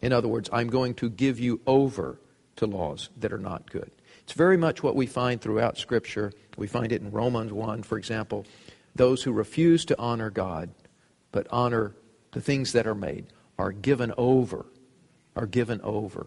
In 0.00 0.12
other 0.12 0.28
words, 0.28 0.48
I'm 0.54 0.68
going 0.68 0.94
to 0.94 1.10
give 1.10 1.38
you 1.38 1.60
over 1.66 2.18
to 2.56 2.66
laws 2.66 3.10
that 3.18 3.32
are 3.32 3.38
not 3.38 3.70
good. 3.70 3.90
It's 4.22 4.32
very 4.32 4.56
much 4.56 4.82
what 4.82 4.96
we 4.96 5.06
find 5.06 5.40
throughout 5.40 5.78
Scripture. 5.78 6.32
We 6.56 6.66
find 6.66 6.90
it 6.90 7.00
in 7.00 7.10
Romans 7.12 7.52
1, 7.52 7.82
for 7.82 7.96
example. 7.96 8.44
Those 8.94 9.22
who 9.22 9.32
refuse 9.32 9.84
to 9.86 9.98
honor 9.98 10.30
God, 10.30 10.70
but 11.32 11.46
honor 11.50 11.94
the 12.32 12.40
things 12.40 12.72
that 12.72 12.86
are 12.86 12.94
made, 12.94 13.26
are 13.58 13.72
given 13.72 14.12
over. 14.16 14.66
Are 15.36 15.46
given 15.46 15.80
over. 15.82 16.26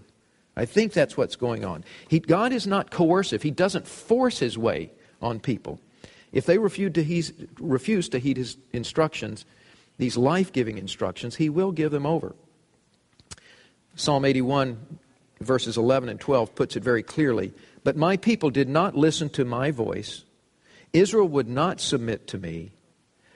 I 0.55 0.65
think 0.65 0.93
that's 0.93 1.17
what's 1.17 1.35
going 1.35 1.65
on. 1.65 1.83
He, 2.07 2.19
God 2.19 2.51
is 2.51 2.67
not 2.67 2.91
coercive, 2.91 3.43
He 3.43 3.51
doesn't 3.51 3.87
force 3.87 4.39
His 4.39 4.57
way 4.57 4.91
on 5.21 5.39
people. 5.39 5.79
If 6.31 6.45
they 6.45 6.57
refuse 6.57 6.93
to, 6.93 7.03
heed, 7.03 7.49
refuse 7.59 8.07
to 8.09 8.19
heed 8.19 8.37
His 8.37 8.57
instructions, 8.71 9.45
these 9.97 10.15
life 10.15 10.53
giving 10.53 10.77
instructions, 10.77 11.35
He 11.35 11.49
will 11.49 11.71
give 11.71 11.91
them 11.91 12.05
over. 12.05 12.35
Psalm 13.95 14.25
81 14.25 14.99
verses 15.39 15.77
11 15.77 16.09
and 16.09 16.19
12 16.19 16.55
puts 16.55 16.75
it 16.75 16.83
very 16.83 17.03
clearly. 17.03 17.53
But 17.83 17.97
my 17.97 18.17
people 18.17 18.49
did 18.49 18.69
not 18.69 18.95
listen 18.95 19.29
to 19.31 19.45
my 19.45 19.71
voice. 19.71 20.23
Israel 20.93 21.27
would 21.27 21.47
not 21.47 21.79
submit 21.79 22.27
to 22.27 22.37
me. 22.37 22.71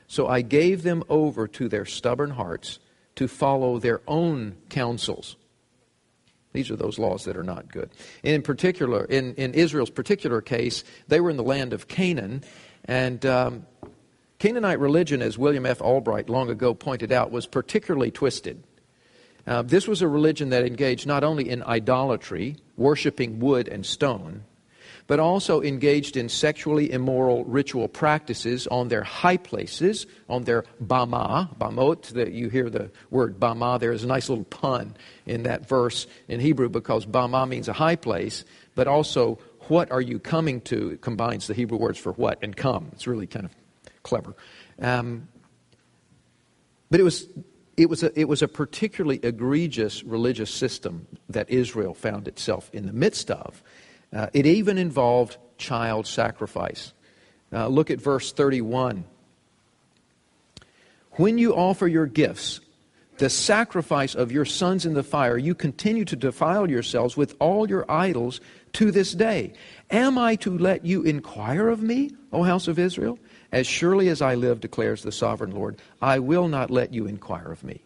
So 0.07 0.27
I 0.27 0.41
gave 0.41 0.83
them 0.83 1.03
over 1.09 1.47
to 1.47 1.67
their 1.67 1.85
stubborn 1.85 2.31
hearts 2.31 2.79
to 3.15 3.27
follow 3.27 3.79
their 3.79 4.01
own 4.07 4.55
counsels. 4.69 5.35
These 6.51 6.69
are 6.69 6.75
those 6.75 6.99
laws 6.99 7.25
that 7.25 7.35
are 7.35 7.43
not 7.43 7.71
good. 7.71 7.89
In 8.21 8.43
particular, 8.43 9.05
in, 9.05 9.33
in 9.35 9.53
Israel's 9.53 9.89
particular 9.89 10.39
case, 10.39 10.83
they 11.07 11.19
were 11.19 11.31
in 11.31 11.37
the 11.37 11.43
land 11.43 11.73
of 11.73 11.87
Canaan, 11.87 12.43
and 12.85 13.25
um, 13.25 13.65
Canaanite 14.37 14.79
religion, 14.79 15.21
as 15.21 15.37
William 15.37 15.65
F. 15.65 15.81
Albright 15.81 16.29
long 16.29 16.49
ago 16.49 16.73
pointed 16.73 17.11
out, 17.11 17.31
was 17.31 17.47
particularly 17.47 18.11
twisted. 18.11 18.63
Uh, 19.45 19.61
this 19.61 19.87
was 19.87 20.01
a 20.01 20.07
religion 20.07 20.49
that 20.49 20.65
engaged 20.65 21.05
not 21.05 21.23
only 21.23 21.49
in 21.49 21.63
idolatry, 21.63 22.55
worshiping 22.77 23.39
wood 23.39 23.67
and 23.67 23.85
stone, 23.85 24.43
but 25.05 25.19
also 25.19 25.61
engaged 25.61 26.15
in 26.15 26.29
sexually 26.29 26.91
immoral 26.91 27.43
ritual 27.43 27.87
practices 27.89 28.67
on 28.67 28.87
their 28.87 29.03
high 29.03 29.35
places, 29.35 30.07
on 30.29 30.43
their 30.43 30.63
bama, 30.81 31.55
bamot. 31.57 32.13
That 32.13 32.31
you 32.31 32.49
hear 32.49 32.69
the 32.69 32.89
word 33.09 33.39
bama. 33.39 33.79
There 33.79 33.91
is 33.91 34.03
a 34.03 34.07
nice 34.07 34.29
little 34.29 34.45
pun 34.45 34.95
in 35.25 35.43
that 35.43 35.67
verse 35.67 36.07
in 36.27 36.39
Hebrew 36.39 36.69
because 36.69 37.05
bama 37.05 37.47
means 37.47 37.67
a 37.67 37.73
high 37.73 37.97
place, 37.97 38.45
but 38.75 38.87
also 38.87 39.39
what 39.67 39.91
are 39.91 40.01
you 40.01 40.19
coming 40.19 40.61
to? 40.61 40.91
It 40.91 41.01
combines 41.01 41.47
the 41.47 41.53
Hebrew 41.53 41.77
words 41.77 41.97
for 41.97 42.13
what 42.13 42.39
and 42.41 42.55
come. 42.55 42.89
It's 42.93 43.07
really 43.07 43.27
kind 43.27 43.45
of 43.45 43.51
clever. 44.03 44.35
Um, 44.79 45.27
but 46.89 46.99
it 46.99 47.03
was 47.03 47.27
it 47.75 47.89
was, 47.89 48.03
a, 48.03 48.19
it 48.19 48.27
was 48.27 48.41
a 48.41 48.47
particularly 48.47 49.19
egregious 49.23 50.03
religious 50.03 50.51
system 50.51 51.07
that 51.29 51.49
Israel 51.49 51.93
found 51.93 52.27
itself 52.27 52.69
in 52.73 52.85
the 52.85 52.93
midst 52.93 53.31
of. 53.31 53.63
Uh, 54.11 54.27
it 54.33 54.45
even 54.45 54.77
involved 54.77 55.37
child 55.57 56.05
sacrifice. 56.05 56.93
Uh, 57.51 57.67
look 57.67 57.89
at 57.89 57.99
verse 57.99 58.31
31. 58.31 59.05
When 61.13 61.37
you 61.37 61.55
offer 61.55 61.87
your 61.87 62.05
gifts, 62.05 62.59
the 63.17 63.29
sacrifice 63.29 64.15
of 64.15 64.31
your 64.31 64.45
sons 64.45 64.85
in 64.85 64.93
the 64.95 65.03
fire, 65.03 65.37
you 65.37 65.53
continue 65.53 66.05
to 66.05 66.15
defile 66.15 66.69
yourselves 66.69 67.15
with 67.15 67.35
all 67.39 67.69
your 67.69 67.89
idols 67.89 68.41
to 68.73 68.91
this 68.91 69.13
day. 69.13 69.53
Am 69.91 70.17
I 70.17 70.35
to 70.37 70.57
let 70.57 70.85
you 70.85 71.03
inquire 71.03 71.69
of 71.69 71.81
me, 71.81 72.11
O 72.31 72.43
house 72.43 72.67
of 72.67 72.79
Israel? 72.79 73.19
As 73.53 73.67
surely 73.67 74.09
as 74.09 74.19
I 74.19 74.33
live, 74.33 74.59
declares 74.59 75.03
the 75.03 75.11
sovereign 75.11 75.51
Lord, 75.51 75.77
I 76.01 76.17
will 76.17 76.47
not 76.47 76.71
let 76.71 76.91
you 76.91 77.05
inquire 77.05 77.51
of 77.51 77.63
me. 77.63 77.83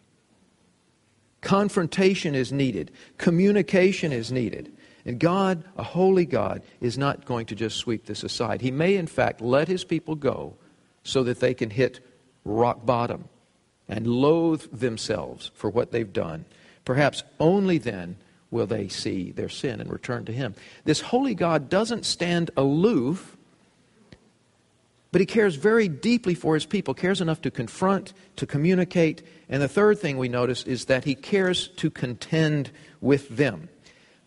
Confrontation 1.42 2.34
is 2.34 2.50
needed, 2.50 2.90
communication 3.18 4.10
is 4.10 4.32
needed. 4.32 4.72
And 5.04 5.20
God, 5.20 5.62
a 5.76 5.82
holy 5.82 6.26
God, 6.26 6.62
is 6.80 6.98
not 6.98 7.24
going 7.24 7.46
to 7.46 7.54
just 7.54 7.76
sweep 7.76 8.06
this 8.06 8.24
aside. 8.24 8.60
He 8.60 8.70
may, 8.70 8.96
in 8.96 9.06
fact, 9.06 9.40
let 9.40 9.68
his 9.68 9.84
people 9.84 10.14
go 10.14 10.56
so 11.02 11.22
that 11.22 11.40
they 11.40 11.54
can 11.54 11.70
hit 11.70 12.00
rock 12.44 12.84
bottom 12.84 13.28
and 13.88 14.06
loathe 14.06 14.66
themselves 14.72 15.50
for 15.54 15.70
what 15.70 15.92
they've 15.92 16.12
done. 16.12 16.44
Perhaps 16.84 17.22
only 17.38 17.78
then 17.78 18.16
will 18.50 18.66
they 18.66 18.88
see 18.88 19.32
their 19.32 19.48
sin 19.48 19.80
and 19.80 19.90
return 19.90 20.24
to 20.24 20.32
him. 20.32 20.54
This 20.84 21.00
holy 21.00 21.34
God 21.34 21.68
doesn't 21.70 22.04
stand 22.04 22.50
aloof 22.56 23.37
but 25.10 25.20
he 25.20 25.26
cares 25.26 25.54
very 25.54 25.88
deeply 25.88 26.34
for 26.34 26.54
his 26.54 26.66
people, 26.66 26.94
cares 26.94 27.20
enough 27.20 27.40
to 27.42 27.50
confront, 27.50 28.12
to 28.36 28.46
communicate. 28.46 29.22
And 29.48 29.62
the 29.62 29.68
third 29.68 29.98
thing 29.98 30.18
we 30.18 30.28
notice 30.28 30.64
is 30.64 30.86
that 30.86 31.04
he 31.04 31.14
cares 31.14 31.68
to 31.76 31.90
contend 31.90 32.70
with 33.00 33.28
them. 33.28 33.68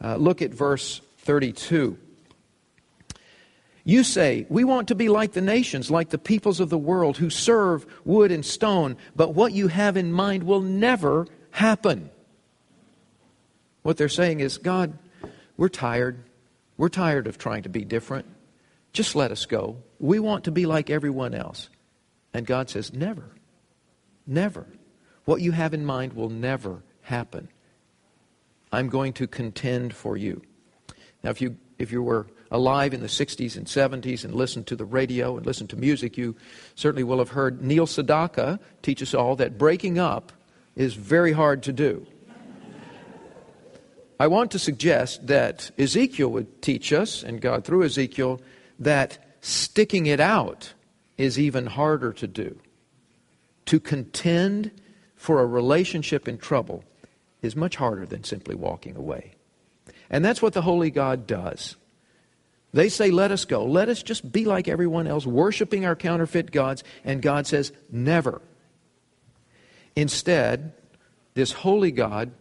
Uh, 0.04 0.16
look 0.16 0.42
at 0.42 0.52
verse 0.52 1.02
32. 1.20 1.98
You 3.84 4.04
say, 4.04 4.46
We 4.50 4.64
want 4.64 4.88
to 4.88 4.96
be 4.96 5.10
like 5.10 5.34
the 5.34 5.42
nations, 5.42 5.92
like 5.92 6.10
the 6.10 6.18
peoples 6.18 6.60
of 6.60 6.70
the 6.70 6.78
world 6.78 7.18
who 7.18 7.30
serve 7.30 7.86
wood 8.06 8.32
and 8.32 8.46
stone, 8.46 8.98
but 9.16 9.36
what 9.36 9.54
you 9.54 9.68
have 9.68 9.98
in 9.98 10.12
mind 10.12 10.44
will 10.44 10.62
never 10.62 11.28
happen. 11.52 12.10
What 13.84 13.98
they're 13.98 14.10
saying 14.10 14.40
is, 14.40 14.58
God, 14.58 14.98
we're 15.58 15.70
tired. 15.70 16.24
We're 16.78 16.90
tired 16.90 17.28
of 17.28 17.38
trying 17.38 17.64
to 17.64 17.70
be 17.70 17.84
different. 17.84 18.26
Just 18.94 19.16
let 19.16 19.32
us 19.32 19.46
go. 19.46 19.78
We 20.00 20.20
want 20.20 20.46
to 20.46 20.52
be 20.52 20.66
like 20.66 20.90
everyone 20.90 21.34
else. 21.34 21.70
And 22.34 22.46
God 22.46 22.70
says, 22.70 22.94
Never. 22.94 23.32
Never. 24.28 24.68
What 25.26 25.42
you 25.42 25.52
have 25.52 25.74
in 25.74 25.86
mind 25.86 26.14
will 26.14 26.30
never 26.30 26.84
happen. 27.02 27.50
I'm 28.72 28.90
going 28.90 29.14
to 29.14 29.28
contend 29.28 29.94
for 29.94 30.18
you. 30.18 30.42
Now, 31.24 31.30
if 31.30 31.42
you, 31.42 31.58
if 31.78 31.92
you 31.92 32.02
were 32.02 32.28
alive 32.50 32.94
in 32.94 33.02
the 33.02 33.08
60s 33.08 33.56
and 33.56 33.66
70s 33.66 34.24
and 34.24 34.34
listened 34.34 34.68
to 34.68 34.76
the 34.76 34.86
radio 34.86 35.38
and 35.38 35.46
listened 35.46 35.70
to 35.72 35.76
music, 35.76 36.18
you 36.18 36.36
certainly 36.76 37.04
will 37.04 37.20
have 37.20 37.30
heard 37.30 37.62
Neil 37.62 37.86
Sedaka 37.86 38.60
teach 38.82 39.02
us 39.02 39.14
all 39.14 39.36
that 39.38 39.58
breaking 39.58 40.00
up 40.00 40.32
is 40.76 40.94
very 40.94 41.32
hard 41.32 41.64
to 41.64 41.74
do. 41.74 42.06
I 44.20 44.28
want 44.28 44.52
to 44.52 44.60
suggest 44.60 45.28
that 45.28 45.72
Ezekiel 45.80 46.30
would 46.30 46.62
teach 46.62 46.94
us, 46.94 47.24
and 47.24 47.42
God 47.42 47.66
through 47.66 47.84
Ezekiel, 47.84 48.40
that 48.82 49.18
sticking 49.42 50.08
it 50.08 50.20
out 50.20 50.74
is 51.18 51.40
even 51.40 51.68
harder 51.68 52.12
to 52.14 52.28
do. 52.28 52.60
To 53.68 53.80
contend 53.80 54.72
for 55.16 55.40
a 55.40 55.46
relationship 55.46 56.28
in 56.28 56.38
trouble 56.38 56.84
is 57.42 57.56
much 57.56 57.76
harder 57.76 58.06
than 58.06 58.24
simply 58.24 58.56
walking 58.56 58.96
away. 58.96 59.34
And 60.10 60.26
that's 60.26 60.42
what 60.42 60.54
the 60.54 60.64
Holy 60.64 60.92
God 60.92 61.26
does. 61.26 61.78
They 62.74 62.90
say, 62.90 63.12
Let 63.12 63.32
us 63.32 63.46
go. 63.46 63.66
Let 63.66 63.88
us 63.88 64.02
just 64.02 64.32
be 64.32 64.46
like 64.46 64.68
everyone 64.68 65.08
else, 65.08 65.26
worshiping 65.26 65.86
our 65.86 65.96
counterfeit 65.96 66.52
gods. 66.52 66.84
And 67.04 67.22
God 67.22 67.48
says, 67.48 67.72
Never. 67.92 68.42
Instead, 69.96 70.74
this 71.34 71.52
holy 71.52 71.92
God 71.92 72.32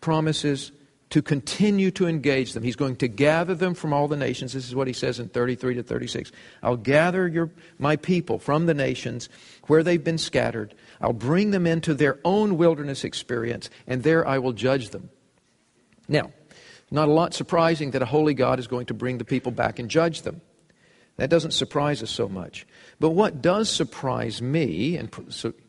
promises 0.00 0.72
to 1.10 1.22
continue 1.22 1.90
to 1.92 2.08
engage 2.08 2.52
them. 2.52 2.62
He's 2.62 2.76
going 2.76 2.96
to 2.96 3.08
gather 3.08 3.54
them 3.54 3.74
from 3.74 3.92
all 3.92 4.08
the 4.08 4.16
nations. 4.16 4.52
This 4.52 4.66
is 4.66 4.74
what 4.74 4.88
he 4.88 4.92
says 4.92 5.20
in 5.20 5.28
33 5.28 5.74
to 5.74 5.82
36. 5.82 6.32
I'll 6.62 6.76
gather 6.76 7.28
your, 7.28 7.50
my 7.78 7.96
people 7.96 8.38
from 8.38 8.66
the 8.66 8.74
nations 8.74 9.28
where 9.66 9.82
they've 9.82 10.02
been 10.02 10.18
scattered. 10.18 10.74
I'll 11.00 11.12
bring 11.12 11.52
them 11.52 11.66
into 11.66 11.94
their 11.94 12.18
own 12.24 12.56
wilderness 12.56 13.04
experience, 13.04 13.70
and 13.86 14.02
there 14.02 14.26
I 14.26 14.38
will 14.38 14.52
judge 14.52 14.90
them. 14.90 15.10
Now, 16.08 16.32
not 16.90 17.08
a 17.08 17.12
lot 17.12 17.34
surprising 17.34 17.92
that 17.92 18.02
a 18.02 18.06
holy 18.06 18.34
God 18.34 18.58
is 18.58 18.66
going 18.66 18.86
to 18.86 18.94
bring 18.94 19.18
the 19.18 19.24
people 19.24 19.52
back 19.52 19.78
and 19.78 19.88
judge 19.88 20.22
them. 20.22 20.40
That 21.16 21.30
doesn't 21.30 21.52
surprise 21.52 22.02
us 22.02 22.10
so 22.10 22.28
much. 22.28 22.66
But 23.00 23.10
what 23.10 23.40
does 23.40 23.70
surprise 23.70 24.42
me, 24.42 24.96
and 24.96 25.10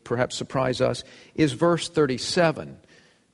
perhaps 0.04 0.36
surprise 0.36 0.80
us, 0.80 1.04
is 1.34 1.52
verse 1.52 1.88
37. 1.88 2.76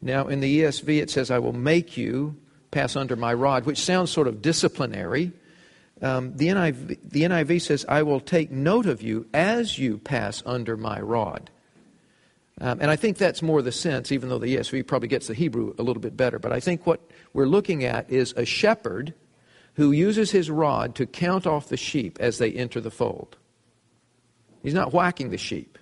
Now, 0.05 0.29
in 0.29 0.41
the 0.41 0.61
ESV, 0.61 1.01
it 1.01 1.11
says, 1.11 1.31
I 1.31 1.39
will 1.39 1.55
make 1.55 1.97
you 1.97 2.37
pass 2.71 2.95
under 2.95 3.17
my 3.17 3.33
rod, 3.33 3.65
which 3.65 3.79
sounds 3.79 4.11
sort 4.11 4.29
of 4.29 4.43
disciplinary. 4.43 5.33
Um, 6.03 6.37
the, 6.37 6.49
NIV, 6.49 6.99
the 7.11 7.23
NIV 7.23 7.63
says, 7.63 7.87
I 7.89 8.03
will 8.03 8.21
take 8.21 8.51
note 8.51 8.85
of 8.85 9.01
you 9.01 9.27
as 9.33 9.79
you 9.79 9.97
pass 9.97 10.43
under 10.45 10.77
my 10.77 11.01
rod. 11.01 11.49
Um, 12.61 12.81
and 12.83 12.91
I 12.91 12.97
think 12.97 13.17
that's 13.17 13.41
more 13.41 13.63
the 13.63 13.73
sense, 13.73 14.13
even 14.13 14.29
though 14.29 14.39
the 14.39 14.57
ESV 14.57 14.87
probably 14.87 15.09
gets 15.09 15.27
the 15.27 15.35
Hebrew 15.35 15.75
a 15.79 15.83
little 15.83 16.03
bit 16.03 16.19
better. 16.19 16.39
But 16.39 16.53
I 16.53 16.61
think 16.61 16.87
what 16.87 17.01
we're 17.33 17.47
looking 17.47 17.83
at 17.85 18.11
is 18.11 18.35
a 18.37 18.45
shepherd 18.45 19.15
who 19.77 19.91
uses 19.91 20.31
his 20.31 20.51
rod 20.51 20.95
to 20.97 21.07
count 21.07 21.47
off 21.47 21.69
the 21.69 21.79
sheep 21.79 22.19
as 22.21 22.37
they 22.37 22.53
enter 22.53 22.79
the 22.79 22.91
fold. 22.91 23.39
He's 24.63 24.75
not 24.75 24.93
whacking 24.93 25.31
the 25.31 25.39
sheep, 25.39 25.79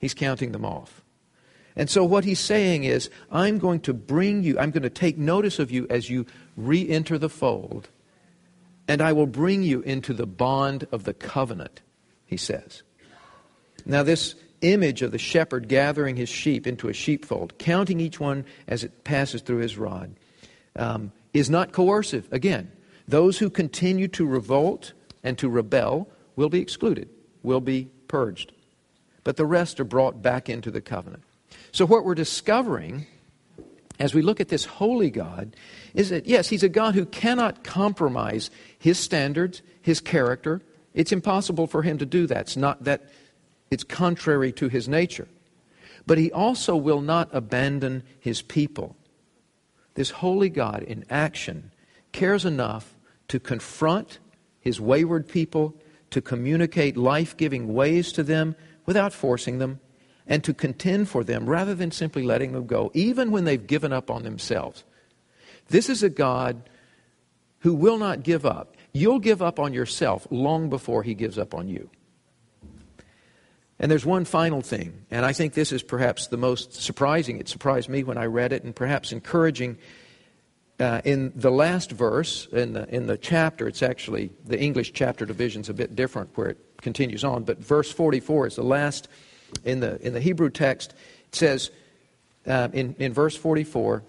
he's 0.00 0.12
counting 0.12 0.50
them 0.50 0.64
off. 0.64 1.02
And 1.76 1.88
so 1.88 2.04
what 2.04 2.24
he's 2.24 2.40
saying 2.40 2.84
is, 2.84 3.10
I'm 3.30 3.58
going 3.58 3.80
to 3.80 3.94
bring 3.94 4.42
you, 4.42 4.58
I'm 4.58 4.70
going 4.70 4.82
to 4.82 4.90
take 4.90 5.16
notice 5.16 5.58
of 5.58 5.70
you 5.70 5.86
as 5.88 6.10
you 6.10 6.26
re 6.56 6.88
enter 6.88 7.16
the 7.16 7.28
fold, 7.28 7.88
and 8.88 9.00
I 9.00 9.12
will 9.12 9.26
bring 9.26 9.62
you 9.62 9.80
into 9.82 10.12
the 10.12 10.26
bond 10.26 10.86
of 10.92 11.04
the 11.04 11.14
covenant, 11.14 11.80
he 12.26 12.36
says. 12.36 12.82
Now, 13.86 14.02
this 14.02 14.34
image 14.60 15.02
of 15.02 15.12
the 15.12 15.18
shepherd 15.18 15.68
gathering 15.68 16.16
his 16.16 16.28
sheep 16.28 16.66
into 16.66 16.88
a 16.88 16.92
sheepfold, 16.92 17.56
counting 17.58 18.00
each 18.00 18.20
one 18.20 18.44
as 18.68 18.84
it 18.84 19.04
passes 19.04 19.42
through 19.42 19.58
his 19.58 19.78
rod, 19.78 20.14
um, 20.76 21.12
is 21.32 21.48
not 21.48 21.72
coercive. 21.72 22.28
Again, 22.32 22.70
those 23.08 23.38
who 23.38 23.48
continue 23.48 24.08
to 24.08 24.26
revolt 24.26 24.92
and 25.22 25.38
to 25.38 25.48
rebel 25.48 26.08
will 26.36 26.48
be 26.48 26.60
excluded, 26.60 27.08
will 27.42 27.60
be 27.60 27.88
purged. 28.08 28.52
But 29.24 29.36
the 29.36 29.46
rest 29.46 29.80
are 29.80 29.84
brought 29.84 30.22
back 30.22 30.48
into 30.48 30.70
the 30.70 30.80
covenant. 30.80 31.22
So, 31.72 31.86
what 31.86 32.04
we're 32.04 32.14
discovering 32.14 33.06
as 34.00 34.14
we 34.14 34.22
look 34.22 34.40
at 34.40 34.48
this 34.48 34.64
holy 34.64 35.10
God 35.10 35.54
is 35.94 36.08
that, 36.08 36.26
yes, 36.26 36.48
he's 36.48 36.62
a 36.62 36.68
God 36.68 36.94
who 36.94 37.04
cannot 37.04 37.62
compromise 37.62 38.50
his 38.78 38.98
standards, 38.98 39.62
his 39.82 40.00
character. 40.00 40.62
It's 40.94 41.12
impossible 41.12 41.66
for 41.66 41.82
him 41.82 41.98
to 41.98 42.06
do 42.06 42.26
that. 42.26 42.40
It's 42.40 42.56
not 42.56 42.84
that 42.84 43.10
it's 43.70 43.84
contrary 43.84 44.52
to 44.52 44.68
his 44.68 44.88
nature. 44.88 45.28
But 46.06 46.18
he 46.18 46.32
also 46.32 46.74
will 46.76 47.02
not 47.02 47.28
abandon 47.32 48.02
his 48.18 48.42
people. 48.42 48.96
This 49.94 50.10
holy 50.10 50.48
God 50.48 50.82
in 50.82 51.04
action 51.10 51.70
cares 52.12 52.44
enough 52.44 52.96
to 53.28 53.38
confront 53.38 54.18
his 54.60 54.80
wayward 54.80 55.28
people, 55.28 55.74
to 56.10 56.20
communicate 56.20 56.96
life 56.96 57.36
giving 57.36 57.74
ways 57.74 58.12
to 58.12 58.22
them 58.22 58.56
without 58.86 59.12
forcing 59.12 59.58
them, 59.58 59.78
and 60.30 60.44
to 60.44 60.54
contend 60.54 61.08
for 61.08 61.24
them 61.24 61.44
rather 61.44 61.74
than 61.74 61.90
simply 61.90 62.22
letting 62.22 62.52
them 62.52 62.66
go, 62.66 62.92
even 62.94 63.32
when 63.32 63.44
they've 63.44 63.66
given 63.66 63.92
up 63.92 64.10
on 64.10 64.22
themselves. 64.22 64.84
This 65.68 65.90
is 65.90 66.04
a 66.04 66.08
God 66.08 66.70
who 67.58 67.74
will 67.74 67.98
not 67.98 68.22
give 68.22 68.46
up. 68.46 68.76
You'll 68.92 69.18
give 69.18 69.42
up 69.42 69.58
on 69.58 69.74
yourself 69.74 70.26
long 70.30 70.70
before 70.70 71.02
he 71.02 71.14
gives 71.14 71.36
up 71.36 71.52
on 71.52 71.68
you. 71.68 71.90
And 73.80 73.90
there's 73.90 74.06
one 74.06 74.24
final 74.24 74.60
thing, 74.60 75.04
and 75.10 75.26
I 75.26 75.32
think 75.32 75.54
this 75.54 75.72
is 75.72 75.82
perhaps 75.82 76.28
the 76.28 76.36
most 76.36 76.74
surprising. 76.74 77.38
It 77.38 77.48
surprised 77.48 77.88
me 77.88 78.04
when 78.04 78.18
I 78.18 78.26
read 78.26 78.52
it, 78.52 78.62
and 78.62 78.74
perhaps 78.74 79.12
encouraging. 79.12 79.78
Uh, 80.78 81.00
in 81.04 81.32
the 81.34 81.50
last 81.50 81.90
verse 81.90 82.46
in 82.52 82.72
the, 82.72 82.88
in 82.94 83.06
the 83.06 83.18
chapter, 83.18 83.68
it's 83.68 83.82
actually 83.82 84.30
the 84.46 84.58
English 84.58 84.92
chapter 84.92 85.26
division 85.26 85.62
is 85.62 85.68
a 85.68 85.74
bit 85.74 85.94
different 85.96 86.30
where 86.36 86.48
it 86.48 86.58
continues 86.80 87.24
on, 87.24 87.42
but 87.42 87.58
verse 87.58 87.90
44 87.90 88.46
is 88.46 88.56
the 88.56 88.62
last 88.62 89.08
in 89.64 89.80
the, 89.80 90.00
in 90.04 90.12
the 90.12 90.20
Hebrew 90.20 90.50
text. 90.50 90.94
It 91.28 91.34
says 91.34 91.70
uh, 92.46 92.68
in, 92.72 92.94
in 92.98 93.12
verse 93.12 93.36
44 93.36 94.02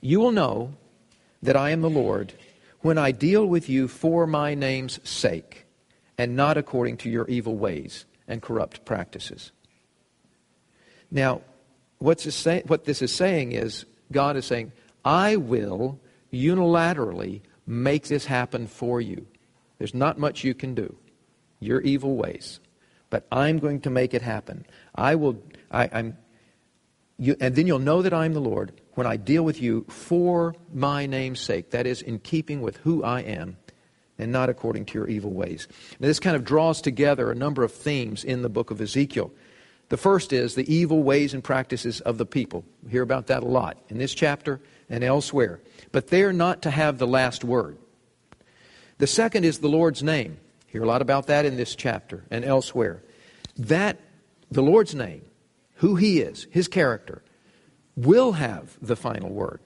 You 0.00 0.20
will 0.20 0.32
know 0.32 0.74
that 1.42 1.56
I 1.56 1.70
am 1.70 1.82
the 1.82 1.90
Lord 1.90 2.32
when 2.80 2.98
I 2.98 3.12
deal 3.12 3.46
with 3.46 3.68
you 3.68 3.88
for 3.88 4.26
my 4.26 4.54
name's 4.54 5.00
sake 5.08 5.64
and 6.18 6.36
not 6.36 6.56
according 6.56 6.98
to 6.98 7.10
your 7.10 7.26
evil 7.28 7.56
ways 7.56 8.04
and 8.28 8.42
corrupt 8.42 8.84
practices. 8.84 9.52
Now, 11.10 11.42
what's 11.98 12.24
this 12.24 12.34
say, 12.34 12.62
what 12.66 12.84
this 12.84 13.02
is 13.02 13.12
saying 13.12 13.52
is 13.52 13.84
God 14.12 14.36
is 14.36 14.46
saying, 14.46 14.72
I 15.04 15.36
will 15.36 15.98
unilaterally 16.32 17.40
make 17.66 18.08
this 18.08 18.26
happen 18.26 18.66
for 18.66 19.00
you. 19.00 19.26
There's 19.78 19.94
not 19.94 20.18
much 20.18 20.44
you 20.44 20.54
can 20.54 20.74
do. 20.74 20.96
Your 21.60 21.80
evil 21.80 22.16
ways. 22.16 22.60
But 23.10 23.26
I'm 23.30 23.58
going 23.58 23.80
to 23.82 23.90
make 23.90 24.14
it 24.14 24.22
happen. 24.22 24.66
I 24.94 25.14
will, 25.14 25.42
I, 25.70 25.84
am 25.86 26.16
you, 27.18 27.36
and 27.40 27.54
then 27.54 27.66
you'll 27.66 27.78
know 27.78 28.02
that 28.02 28.12
I'm 28.12 28.34
the 28.34 28.40
Lord 28.40 28.80
when 28.94 29.06
I 29.06 29.16
deal 29.16 29.44
with 29.44 29.60
you 29.60 29.84
for 29.88 30.54
my 30.72 31.06
name's 31.06 31.40
sake. 31.40 31.70
That 31.70 31.86
is, 31.86 32.02
in 32.02 32.18
keeping 32.18 32.60
with 32.60 32.78
who 32.78 33.04
I 33.04 33.20
am 33.20 33.56
and 34.18 34.32
not 34.32 34.48
according 34.48 34.86
to 34.86 34.98
your 34.98 35.08
evil 35.08 35.30
ways. 35.30 35.66
Now, 35.98 36.06
this 36.06 36.20
kind 36.20 36.36
of 36.36 36.44
draws 36.44 36.80
together 36.80 37.30
a 37.30 37.34
number 37.34 37.64
of 37.64 37.72
themes 37.72 38.24
in 38.24 38.42
the 38.42 38.48
book 38.48 38.70
of 38.70 38.80
Ezekiel. 38.80 39.32
The 39.88 39.96
first 39.96 40.32
is 40.32 40.54
the 40.54 40.72
evil 40.72 41.02
ways 41.02 41.34
and 41.34 41.44
practices 41.44 42.00
of 42.00 42.18
the 42.18 42.26
people. 42.26 42.64
We 42.82 42.90
hear 42.90 43.02
about 43.02 43.26
that 43.26 43.42
a 43.42 43.46
lot 43.46 43.76
in 43.88 43.98
this 43.98 44.14
chapter 44.14 44.60
and 44.88 45.04
elsewhere. 45.04 45.60
But 45.92 46.08
they're 46.08 46.32
not 46.32 46.62
to 46.62 46.70
have 46.70 46.98
the 46.98 47.06
last 47.06 47.44
word. 47.44 47.78
The 48.98 49.06
second 49.06 49.44
is 49.44 49.58
the 49.58 49.68
Lord's 49.68 50.02
name. 50.02 50.38
Hear 50.74 50.82
a 50.82 50.86
lot 50.86 51.02
about 51.02 51.28
that 51.28 51.46
in 51.46 51.56
this 51.56 51.76
chapter 51.76 52.24
and 52.32 52.44
elsewhere. 52.44 53.00
That, 53.56 54.00
the 54.50 54.60
Lord's 54.60 54.92
name, 54.92 55.22
who 55.74 55.94
He 55.94 56.18
is, 56.18 56.48
His 56.50 56.66
character, 56.66 57.22
will 57.94 58.32
have 58.32 58.76
the 58.82 58.96
final 58.96 59.30
word. 59.30 59.60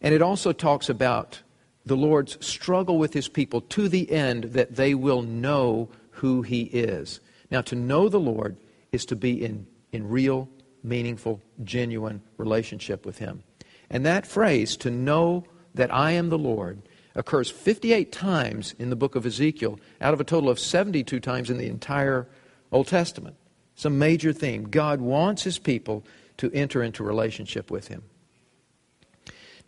And 0.00 0.14
it 0.14 0.22
also 0.22 0.54
talks 0.54 0.88
about 0.88 1.42
the 1.84 1.94
Lord's 1.94 2.42
struggle 2.44 2.96
with 2.96 3.12
his 3.12 3.28
people 3.28 3.60
to 3.60 3.86
the 3.86 4.10
end 4.10 4.44
that 4.44 4.76
they 4.76 4.94
will 4.94 5.20
know 5.20 5.90
who 6.12 6.40
he 6.40 6.62
is. 6.62 7.20
Now, 7.50 7.60
to 7.60 7.76
know 7.76 8.08
the 8.08 8.18
Lord 8.18 8.56
is 8.92 9.04
to 9.06 9.16
be 9.16 9.44
in, 9.44 9.66
in 9.92 10.08
real, 10.08 10.48
meaningful, 10.82 11.42
genuine 11.64 12.22
relationship 12.38 13.04
with 13.04 13.18
him. 13.18 13.42
And 13.90 14.06
that 14.06 14.26
phrase, 14.26 14.74
to 14.78 14.90
know 14.90 15.44
that 15.74 15.92
I 15.92 16.12
am 16.12 16.30
the 16.30 16.38
Lord, 16.38 16.87
occurs 17.18 17.50
58 17.50 18.12
times 18.12 18.74
in 18.78 18.90
the 18.90 18.96
book 18.96 19.16
of 19.16 19.26
Ezekiel 19.26 19.80
out 20.00 20.14
of 20.14 20.20
a 20.20 20.24
total 20.24 20.48
of 20.48 20.58
72 20.58 21.18
times 21.18 21.50
in 21.50 21.58
the 21.58 21.66
entire 21.66 22.28
Old 22.70 22.86
Testament. 22.86 23.36
It's 23.74 23.84
a 23.84 23.90
major 23.90 24.32
theme. 24.32 24.64
God 24.64 25.00
wants 25.00 25.42
his 25.42 25.58
people 25.58 26.04
to 26.38 26.50
enter 26.52 26.82
into 26.82 27.02
relationship 27.02 27.70
with 27.70 27.88
him. 27.88 28.04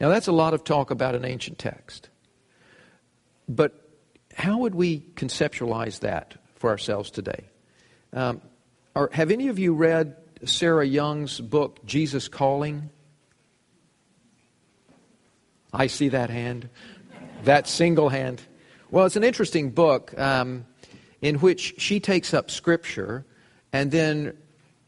Now, 0.00 0.08
that's 0.08 0.28
a 0.28 0.32
lot 0.32 0.54
of 0.54 0.64
talk 0.64 0.90
about 0.90 1.14
an 1.14 1.24
ancient 1.24 1.58
text. 1.58 2.08
But 3.48 3.74
how 4.34 4.58
would 4.58 4.74
we 4.74 5.00
conceptualize 5.16 6.00
that 6.00 6.36
for 6.54 6.70
ourselves 6.70 7.10
today? 7.10 7.44
Um, 8.12 8.40
are, 8.94 9.10
have 9.12 9.30
any 9.30 9.48
of 9.48 9.58
you 9.58 9.74
read 9.74 10.16
Sarah 10.44 10.86
Young's 10.86 11.40
book, 11.40 11.84
Jesus 11.84 12.28
Calling? 12.28 12.90
I 15.72 15.88
see 15.88 16.08
that 16.08 16.30
hand, 16.30 16.68
that 17.44 17.68
single 17.68 18.08
hand. 18.08 18.42
Well, 18.90 19.06
it's 19.06 19.16
an 19.16 19.24
interesting 19.24 19.70
book 19.70 20.18
um, 20.18 20.66
in 21.20 21.36
which 21.36 21.74
she 21.78 22.00
takes 22.00 22.34
up 22.34 22.50
Scripture 22.50 23.24
and 23.72 23.90
then 23.90 24.36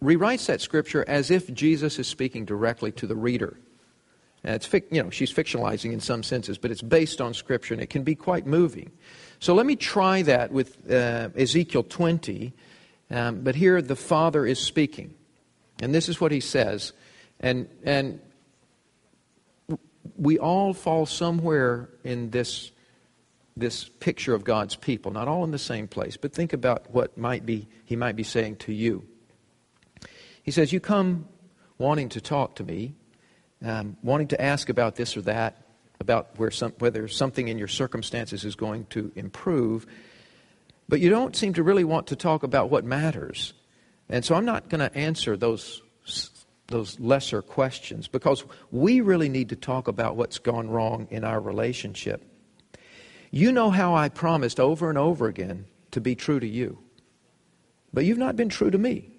rewrites 0.03 0.47
that 0.47 0.61
Scripture 0.61 1.05
as 1.07 1.31
if 1.31 1.53
Jesus 1.53 1.99
is 1.99 2.09
speaking 2.09 2.45
directly 2.45 2.93
to 2.93 3.07
the 3.07 3.15
reader. 3.15 3.57
And 4.45 4.57
it's, 4.57 4.73
you 4.91 5.03
know, 5.03 5.11
she's 5.11 5.33
fictionalizing 5.33 5.93
in 5.93 6.01
some 6.01 6.23
senses, 6.23 6.59
but 6.59 6.71
it's 6.71 6.83
based 6.83 7.21
on 7.21 7.33
Scripture, 7.33 7.75
and 7.75 7.83
it 7.83 7.91
can 7.91 8.03
be 8.03 8.17
quite 8.17 8.45
moving. 8.45 8.91
So 9.39 9.55
let 9.55 9.67
me 9.67 9.77
try 9.77 10.23
that 10.23 10.51
with 10.51 10.91
uh, 10.91 11.29
Ezekiel 11.37 11.85
20. 11.85 12.53
Um, 13.11 13.43
but 13.43 13.55
here 13.55 13.81
the 13.81 13.97
Father 13.97 14.45
is 14.45 14.59
speaking. 14.59 15.15
And 15.81 15.95
this 15.95 16.09
is 16.09 16.21
what 16.21 16.33
he 16.33 16.41
says. 16.41 16.93
And, 17.39 17.69
and 17.85 18.21
we 20.17 20.39
all 20.39 20.75
fall 20.75 21.07
somewhere 21.07 21.89
in 22.05 22.31
this, 22.31 22.71
this 23.57 23.85
picture 23.89 24.35
of 24.35 24.45
God's 24.45 24.77
people, 24.77 25.13
not 25.13 25.29
all 25.29 25.45
in 25.45 25.51
the 25.51 25.59
same 25.59 25.89
place, 25.89 26.17
but 26.17 26.33
think 26.33 26.53
about 26.53 26.91
what 26.91 27.17
might 27.17 27.47
be, 27.47 27.69
he 27.85 27.97
might 27.97 28.17
be 28.17 28.23
saying 28.23 28.57
to 28.57 28.73
you. 28.73 29.07
He 30.43 30.51
says, 30.51 30.73
You 30.73 30.81
come 30.81 31.29
wanting 31.79 32.09
to 32.11 32.21
talk 32.21 32.57
to 32.57 32.65
me, 32.65 32.95
um, 33.65 33.97
wanting 34.03 34.29
to 34.29 34.41
ask 34.41 34.69
about 34.69 34.97
this 34.97 35.17
or 35.17 35.23
that, 35.23 35.63
about 36.01 36.31
where 36.37 36.51
some, 36.51 36.73
whether 36.79 37.07
something 37.09 37.49
in 37.49 37.59
your 37.59 37.69
circumstances 37.69 38.45
is 38.45 38.57
going 38.57 38.87
to 38.87 39.13
improve, 39.15 39.87
but 40.89 41.01
you 41.01 41.09
don't 41.09 41.35
seem 41.37 41.55
to 41.55 41.63
really 41.63 41.85
want 41.85 42.09
to 42.09 42.17
talk 42.17 42.43
about 42.43 42.71
what 42.71 42.85
matters. 42.85 43.55
And 44.09 44.25
so 44.25 44.35
I'm 44.35 44.45
not 44.45 44.69
going 44.69 44.81
to 44.81 44.95
answer 44.97 45.37
those, 45.37 45.81
those 46.73 46.99
lesser 46.99 47.41
questions 47.43 48.09
because 48.09 48.45
we 48.73 49.01
really 49.01 49.29
need 49.29 49.51
to 49.51 49.57
talk 49.57 49.87
about 49.87 50.17
what's 50.17 50.39
gone 50.39 50.69
wrong 50.69 51.07
in 51.11 51.23
our 51.23 51.41
relationship. 51.41 52.25
You 53.31 53.53
know 53.53 53.71
how 53.71 53.95
I 53.95 54.09
promised 54.09 54.59
over 54.59 54.89
and 54.89 54.99
over 54.99 55.29
again 55.29 55.67
to 55.93 56.01
be 56.01 56.15
true 56.15 56.41
to 56.41 56.47
you, 56.47 56.79
but 57.93 58.05
you've 58.05 58.19
not 58.19 58.37
been 58.37 58.49
true 58.49 58.71
to 58.71 58.79
me. 58.79 59.13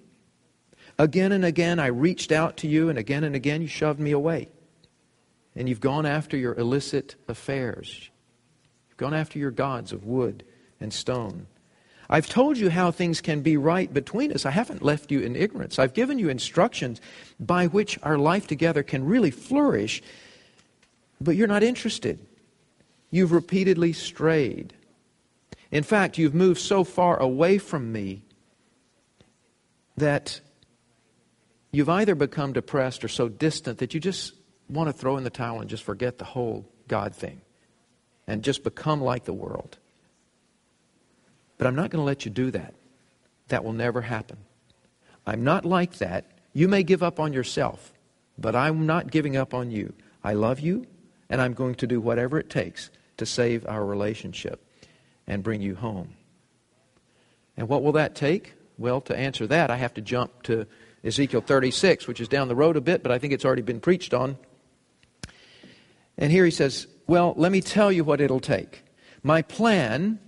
Again 0.99 1.31
and 1.31 1.43
again, 1.43 1.79
I 1.79 1.87
reached 1.87 2.31
out 2.31 2.57
to 2.57 2.67
you, 2.67 2.89
and 2.89 2.99
again 2.99 3.23
and 3.23 3.35
again, 3.35 3.61
you 3.61 3.67
shoved 3.67 3.99
me 3.99 4.11
away. 4.11 4.49
And 5.55 5.67
you've 5.67 5.79
gone 5.79 6.05
after 6.05 6.37
your 6.37 6.53
illicit 6.55 7.15
affairs. 7.27 8.09
You've 8.89 8.97
gone 8.97 9.13
after 9.13 9.39
your 9.39 9.51
gods 9.51 9.91
of 9.91 10.05
wood 10.05 10.43
and 10.79 10.93
stone. 10.93 11.47
I've 12.09 12.27
told 12.27 12.57
you 12.57 12.69
how 12.69 12.91
things 12.91 13.21
can 13.21 13.41
be 13.41 13.57
right 13.57 13.91
between 13.91 14.31
us. 14.31 14.45
I 14.45 14.51
haven't 14.51 14.81
left 14.81 15.11
you 15.11 15.21
in 15.21 15.35
ignorance. 15.35 15.79
I've 15.79 15.93
given 15.93 16.19
you 16.19 16.29
instructions 16.29 17.01
by 17.39 17.67
which 17.67 17.97
our 18.03 18.17
life 18.17 18.47
together 18.47 18.83
can 18.83 19.05
really 19.05 19.31
flourish, 19.31 20.03
but 21.21 21.35
you're 21.35 21.47
not 21.47 21.63
interested. 21.63 22.19
You've 23.09 23.31
repeatedly 23.31 23.93
strayed. 23.93 24.73
In 25.71 25.83
fact, 25.83 26.17
you've 26.17 26.35
moved 26.35 26.59
so 26.59 26.83
far 26.83 27.17
away 27.17 27.57
from 27.57 27.91
me 27.91 28.23
that 29.97 30.41
you've 31.71 31.89
either 31.89 32.15
become 32.15 32.53
depressed 32.53 33.03
or 33.03 33.07
so 33.07 33.29
distant 33.29 33.79
that 33.79 33.93
you 33.93 33.99
just 33.99 34.33
want 34.69 34.87
to 34.87 34.93
throw 34.93 35.17
in 35.17 35.23
the 35.23 35.29
towel 35.29 35.61
and 35.61 35.69
just 35.69 35.83
forget 35.83 36.17
the 36.17 36.25
whole 36.25 36.65
God 36.87 37.15
thing 37.15 37.41
and 38.27 38.43
just 38.43 38.63
become 38.63 39.01
like 39.01 39.25
the 39.25 39.33
world. 39.33 39.77
But 41.57 41.67
I'm 41.67 41.75
not 41.75 41.89
going 41.89 42.01
to 42.01 42.05
let 42.05 42.25
you 42.25 42.31
do 42.31 42.51
that. 42.51 42.73
That 43.47 43.63
will 43.63 43.73
never 43.73 44.01
happen. 44.01 44.37
I'm 45.25 45.43
not 45.43 45.65
like 45.65 45.97
that. 45.97 46.25
You 46.53 46.67
may 46.67 46.83
give 46.83 47.03
up 47.03 47.19
on 47.19 47.33
yourself, 47.33 47.93
but 48.37 48.55
I'm 48.55 48.85
not 48.85 49.11
giving 49.11 49.37
up 49.37 49.53
on 49.53 49.71
you. 49.71 49.93
I 50.23 50.33
love 50.33 50.59
you, 50.59 50.85
and 51.29 51.41
I'm 51.41 51.53
going 51.53 51.75
to 51.75 51.87
do 51.87 51.99
whatever 51.99 52.39
it 52.39 52.49
takes 52.49 52.89
to 53.17 53.25
save 53.25 53.65
our 53.67 53.85
relationship 53.85 54.65
and 55.27 55.43
bring 55.43 55.61
you 55.61 55.75
home. 55.75 56.15
And 57.55 57.67
what 57.67 57.83
will 57.83 57.91
that 57.93 58.15
take? 58.15 58.53
Well, 58.77 59.01
to 59.01 59.15
answer 59.15 59.47
that, 59.47 59.69
I 59.69 59.77
have 59.77 59.93
to 59.95 60.01
jump 60.01 60.43
to 60.43 60.65
Ezekiel 61.03 61.41
36, 61.41 62.07
which 62.07 62.21
is 62.21 62.27
down 62.27 62.47
the 62.47 62.55
road 62.55 62.75
a 62.77 62.81
bit, 62.81 63.03
but 63.03 63.11
I 63.11 63.19
think 63.19 63.33
it's 63.33 63.45
already 63.45 63.61
been 63.61 63.79
preached 63.79 64.13
on. 64.13 64.37
And 66.17 66.31
here 66.31 66.45
he 66.45 66.51
says, 66.51 66.87
Well, 67.07 67.33
let 67.37 67.51
me 67.51 67.61
tell 67.61 67.91
you 67.91 68.03
what 68.03 68.21
it'll 68.21 68.39
take. 68.39 68.83
My 69.21 69.41
plan, 69.41 70.19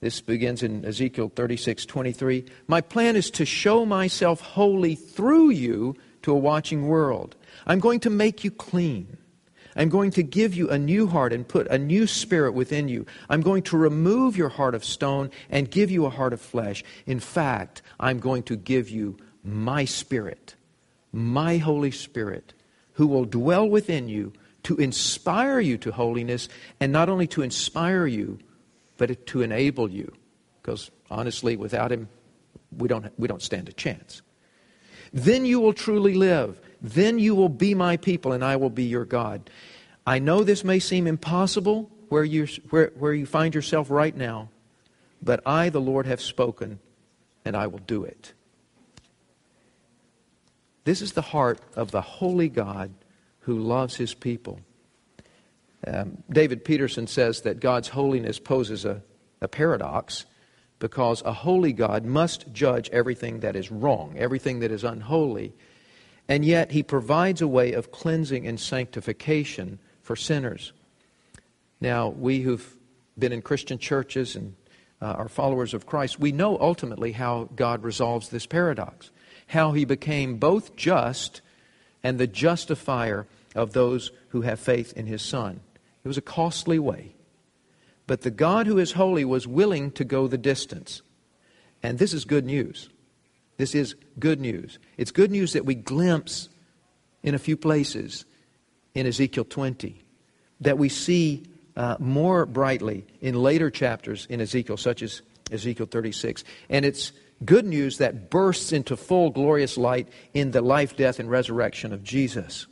this 0.00 0.20
begins 0.20 0.62
in 0.62 0.84
Ezekiel 0.84 1.30
36 1.34 1.84
23. 1.86 2.44
My 2.66 2.80
plan 2.80 3.16
is 3.16 3.30
to 3.32 3.44
show 3.44 3.84
myself 3.84 4.40
holy 4.40 4.94
through 4.94 5.50
you 5.50 5.94
to 6.22 6.32
a 6.32 6.38
watching 6.38 6.88
world. 6.88 7.36
I'm 7.66 7.80
going 7.80 8.00
to 8.00 8.10
make 8.10 8.42
you 8.42 8.50
clean. 8.50 9.18
I'm 9.76 9.88
going 9.88 10.10
to 10.12 10.22
give 10.22 10.54
you 10.54 10.68
a 10.68 10.78
new 10.78 11.06
heart 11.06 11.32
and 11.32 11.46
put 11.46 11.68
a 11.68 11.78
new 11.78 12.06
spirit 12.06 12.52
within 12.52 12.88
you. 12.88 13.06
I'm 13.28 13.40
going 13.40 13.62
to 13.64 13.76
remove 13.76 14.36
your 14.36 14.48
heart 14.48 14.74
of 14.74 14.84
stone 14.84 15.30
and 15.48 15.70
give 15.70 15.90
you 15.90 16.06
a 16.06 16.10
heart 16.10 16.32
of 16.32 16.40
flesh. 16.40 16.82
In 17.06 17.20
fact, 17.20 17.82
I'm 18.00 18.18
going 18.18 18.42
to 18.44 18.56
give 18.56 18.88
you 18.88 19.16
my 19.44 19.84
spirit, 19.84 20.54
my 21.12 21.58
Holy 21.58 21.90
Spirit, 21.90 22.52
who 22.94 23.06
will 23.06 23.24
dwell 23.24 23.68
within 23.68 24.08
you 24.08 24.32
to 24.64 24.76
inspire 24.76 25.60
you 25.60 25.78
to 25.78 25.92
holiness, 25.92 26.48
and 26.80 26.92
not 26.92 27.08
only 27.08 27.26
to 27.28 27.42
inspire 27.42 28.06
you, 28.06 28.38
but 29.00 29.26
to 29.28 29.40
enable 29.40 29.90
you. 29.90 30.12
Because 30.60 30.90
honestly, 31.10 31.56
without 31.56 31.90
Him, 31.90 32.10
we 32.76 32.86
don't, 32.86 33.10
we 33.18 33.26
don't 33.26 33.40
stand 33.40 33.66
a 33.66 33.72
chance. 33.72 34.20
Then 35.10 35.46
you 35.46 35.58
will 35.58 35.72
truly 35.72 36.12
live. 36.12 36.60
Then 36.82 37.18
you 37.18 37.34
will 37.34 37.48
be 37.48 37.74
my 37.74 37.96
people, 37.96 38.32
and 38.32 38.44
I 38.44 38.56
will 38.56 38.68
be 38.68 38.84
your 38.84 39.06
God. 39.06 39.48
I 40.06 40.18
know 40.18 40.44
this 40.44 40.64
may 40.64 40.80
seem 40.80 41.06
impossible 41.06 41.90
where 42.10 42.24
you, 42.24 42.46
where, 42.68 42.92
where 42.94 43.14
you 43.14 43.24
find 43.24 43.54
yourself 43.54 43.90
right 43.90 44.14
now, 44.14 44.50
but 45.22 45.40
I, 45.46 45.70
the 45.70 45.80
Lord, 45.80 46.04
have 46.04 46.20
spoken, 46.20 46.78
and 47.42 47.56
I 47.56 47.68
will 47.68 47.78
do 47.78 48.04
it. 48.04 48.34
This 50.84 51.00
is 51.00 51.12
the 51.12 51.22
heart 51.22 51.60
of 51.74 51.90
the 51.90 52.02
holy 52.02 52.50
God 52.50 52.92
who 53.40 53.58
loves 53.58 53.96
his 53.96 54.12
people. 54.12 54.60
Um, 55.86 56.22
David 56.30 56.64
Peterson 56.64 57.06
says 57.06 57.42
that 57.42 57.60
God's 57.60 57.88
holiness 57.88 58.38
poses 58.38 58.84
a, 58.84 59.02
a 59.40 59.48
paradox 59.48 60.26
because 60.78 61.22
a 61.22 61.32
holy 61.32 61.72
God 61.72 62.04
must 62.04 62.52
judge 62.52 62.90
everything 62.90 63.40
that 63.40 63.56
is 63.56 63.70
wrong, 63.70 64.14
everything 64.18 64.60
that 64.60 64.70
is 64.70 64.84
unholy, 64.84 65.52
and 66.28 66.44
yet 66.44 66.72
he 66.72 66.82
provides 66.82 67.42
a 67.42 67.48
way 67.48 67.72
of 67.72 67.90
cleansing 67.90 68.46
and 68.46 68.58
sanctification 68.58 69.78
for 70.02 70.16
sinners. 70.16 70.72
Now, 71.80 72.08
we 72.08 72.40
who've 72.40 72.76
been 73.18 73.32
in 73.32 73.42
Christian 73.42 73.78
churches 73.78 74.36
and 74.36 74.54
uh, 75.02 75.06
are 75.06 75.28
followers 75.28 75.74
of 75.74 75.86
Christ, 75.86 76.20
we 76.20 76.32
know 76.32 76.58
ultimately 76.58 77.12
how 77.12 77.48
God 77.56 77.82
resolves 77.82 78.28
this 78.28 78.46
paradox, 78.46 79.10
how 79.48 79.72
he 79.72 79.84
became 79.84 80.36
both 80.36 80.76
just 80.76 81.40
and 82.02 82.18
the 82.18 82.26
justifier 82.26 83.26
of 83.54 83.72
those 83.72 84.10
who 84.28 84.42
have 84.42 84.60
faith 84.60 84.92
in 84.94 85.06
his 85.06 85.22
Son. 85.22 85.60
It 86.04 86.08
was 86.08 86.18
a 86.18 86.22
costly 86.22 86.78
way. 86.78 87.14
But 88.06 88.22
the 88.22 88.30
God 88.30 88.66
who 88.66 88.78
is 88.78 88.92
holy 88.92 89.24
was 89.24 89.46
willing 89.46 89.92
to 89.92 90.04
go 90.04 90.26
the 90.26 90.38
distance. 90.38 91.02
And 91.82 91.98
this 91.98 92.12
is 92.12 92.24
good 92.24 92.44
news. 92.44 92.88
This 93.56 93.74
is 93.74 93.94
good 94.18 94.40
news. 94.40 94.78
It's 94.96 95.10
good 95.10 95.30
news 95.30 95.52
that 95.52 95.64
we 95.64 95.74
glimpse 95.74 96.48
in 97.22 97.34
a 97.34 97.38
few 97.38 97.56
places 97.56 98.24
in 98.94 99.06
Ezekiel 99.06 99.44
20, 99.44 100.00
that 100.60 100.78
we 100.78 100.88
see 100.88 101.44
uh, 101.76 101.96
more 101.98 102.46
brightly 102.46 103.06
in 103.20 103.34
later 103.34 103.70
chapters 103.70 104.26
in 104.30 104.40
Ezekiel, 104.40 104.76
such 104.76 105.02
as 105.02 105.22
Ezekiel 105.52 105.86
36. 105.86 106.42
And 106.68 106.84
it's 106.84 107.12
good 107.44 107.66
news 107.66 107.98
that 107.98 108.30
bursts 108.30 108.72
into 108.72 108.96
full 108.96 109.30
glorious 109.30 109.76
light 109.76 110.08
in 110.34 110.50
the 110.50 110.62
life, 110.62 110.96
death, 110.96 111.18
and 111.18 111.30
resurrection 111.30 111.92
of 111.92 112.02
Jesus. 112.02 112.66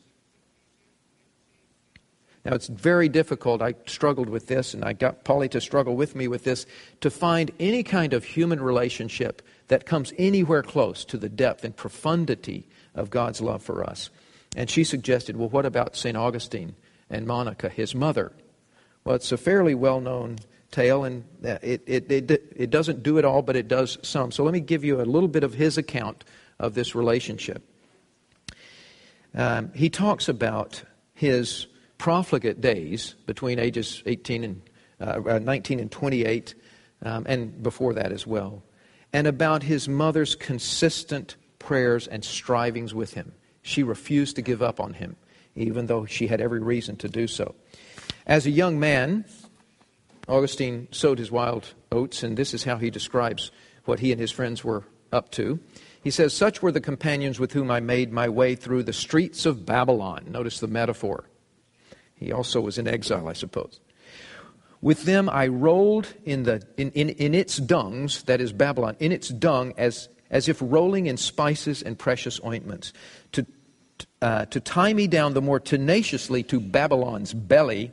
Now, 2.48 2.54
it's 2.54 2.68
very 2.68 3.10
difficult. 3.10 3.60
I 3.60 3.74
struggled 3.84 4.30
with 4.30 4.46
this, 4.46 4.72
and 4.72 4.82
I 4.82 4.94
got 4.94 5.22
Polly 5.22 5.50
to 5.50 5.60
struggle 5.60 5.96
with 5.96 6.16
me 6.16 6.28
with 6.28 6.44
this, 6.44 6.64
to 7.02 7.10
find 7.10 7.50
any 7.60 7.82
kind 7.82 8.14
of 8.14 8.24
human 8.24 8.58
relationship 8.58 9.42
that 9.66 9.84
comes 9.84 10.14
anywhere 10.16 10.62
close 10.62 11.04
to 11.06 11.18
the 11.18 11.28
depth 11.28 11.62
and 11.62 11.76
profundity 11.76 12.66
of 12.94 13.10
God's 13.10 13.42
love 13.42 13.62
for 13.62 13.84
us. 13.84 14.08
And 14.56 14.70
she 14.70 14.82
suggested, 14.82 15.36
well, 15.36 15.50
what 15.50 15.66
about 15.66 15.94
St. 15.94 16.16
Augustine 16.16 16.74
and 17.10 17.26
Monica, 17.26 17.68
his 17.68 17.94
mother? 17.94 18.32
Well, 19.04 19.16
it's 19.16 19.30
a 19.30 19.36
fairly 19.36 19.74
well 19.74 20.00
known 20.00 20.38
tale, 20.70 21.04
and 21.04 21.24
uh, 21.44 21.58
it, 21.60 21.82
it, 21.86 22.10
it, 22.10 22.30
it 22.56 22.70
doesn't 22.70 23.02
do 23.02 23.18
it 23.18 23.26
all, 23.26 23.42
but 23.42 23.56
it 23.56 23.68
does 23.68 23.98
some. 24.00 24.32
So 24.32 24.42
let 24.42 24.54
me 24.54 24.60
give 24.60 24.84
you 24.84 25.02
a 25.02 25.04
little 25.04 25.28
bit 25.28 25.44
of 25.44 25.52
his 25.52 25.76
account 25.76 26.24
of 26.58 26.72
this 26.72 26.94
relationship. 26.94 27.62
Um, 29.34 29.70
he 29.74 29.90
talks 29.90 30.30
about 30.30 30.82
his 31.12 31.66
profligate 31.98 32.60
days 32.60 33.14
between 33.26 33.58
ages 33.58 34.02
18 34.06 34.44
and 34.44 34.62
uh, 35.00 35.38
19 35.38 35.80
and 35.80 35.90
28, 35.90 36.54
um, 37.02 37.24
and 37.28 37.62
before 37.62 37.94
that 37.94 38.12
as 38.12 38.26
well, 38.26 38.62
and 39.12 39.26
about 39.26 39.62
his 39.62 39.88
mother's 39.88 40.34
consistent 40.34 41.36
prayers 41.58 42.06
and 42.06 42.24
strivings 42.24 42.94
with 42.94 43.14
him. 43.14 43.32
She 43.62 43.82
refused 43.82 44.36
to 44.36 44.42
give 44.42 44.62
up 44.62 44.80
on 44.80 44.94
him, 44.94 45.16
even 45.54 45.86
though 45.86 46.06
she 46.06 46.26
had 46.26 46.40
every 46.40 46.60
reason 46.60 46.96
to 46.96 47.08
do 47.08 47.26
so. 47.26 47.54
As 48.26 48.46
a 48.46 48.50
young 48.50 48.80
man, 48.80 49.24
Augustine 50.26 50.88
sowed 50.90 51.18
his 51.18 51.30
wild 51.30 51.74
oats, 51.90 52.22
and 52.22 52.36
this 52.36 52.54
is 52.54 52.64
how 52.64 52.76
he 52.76 52.90
describes 52.90 53.50
what 53.84 54.00
he 54.00 54.12
and 54.12 54.20
his 54.20 54.30
friends 54.30 54.64
were 54.64 54.84
up 55.12 55.30
to. 55.32 55.58
He 56.02 56.10
says, 56.10 56.34
Such 56.34 56.62
were 56.62 56.72
the 56.72 56.80
companions 56.80 57.40
with 57.40 57.52
whom 57.52 57.70
I 57.70 57.80
made 57.80 58.12
my 58.12 58.28
way 58.28 58.54
through 58.54 58.84
the 58.84 58.92
streets 58.92 59.46
of 59.46 59.64
Babylon. 59.64 60.26
Notice 60.28 60.60
the 60.60 60.66
metaphor. 60.66 61.24
He 62.18 62.32
also 62.32 62.60
was 62.60 62.78
in 62.78 62.88
exile, 62.88 63.28
I 63.28 63.32
suppose. 63.32 63.80
With 64.80 65.04
them 65.04 65.28
I 65.28 65.48
rolled 65.48 66.14
in, 66.24 66.44
the, 66.44 66.62
in, 66.76 66.90
in, 66.92 67.10
in 67.10 67.34
its 67.34 67.56
dungs, 67.56 68.22
that 68.24 68.40
is 68.40 68.52
Babylon, 68.52 68.96
in 69.00 69.12
its 69.12 69.28
dung 69.28 69.74
as, 69.76 70.08
as 70.30 70.48
if 70.48 70.58
rolling 70.60 71.06
in 71.06 71.16
spices 71.16 71.82
and 71.82 71.98
precious 71.98 72.40
ointments, 72.44 72.92
to, 73.32 73.46
uh, 74.22 74.44
to 74.46 74.60
tie 74.60 74.92
me 74.92 75.06
down 75.06 75.34
the 75.34 75.42
more 75.42 75.58
tenaciously 75.58 76.42
to 76.44 76.60
Babylon's 76.60 77.34
belly 77.34 77.92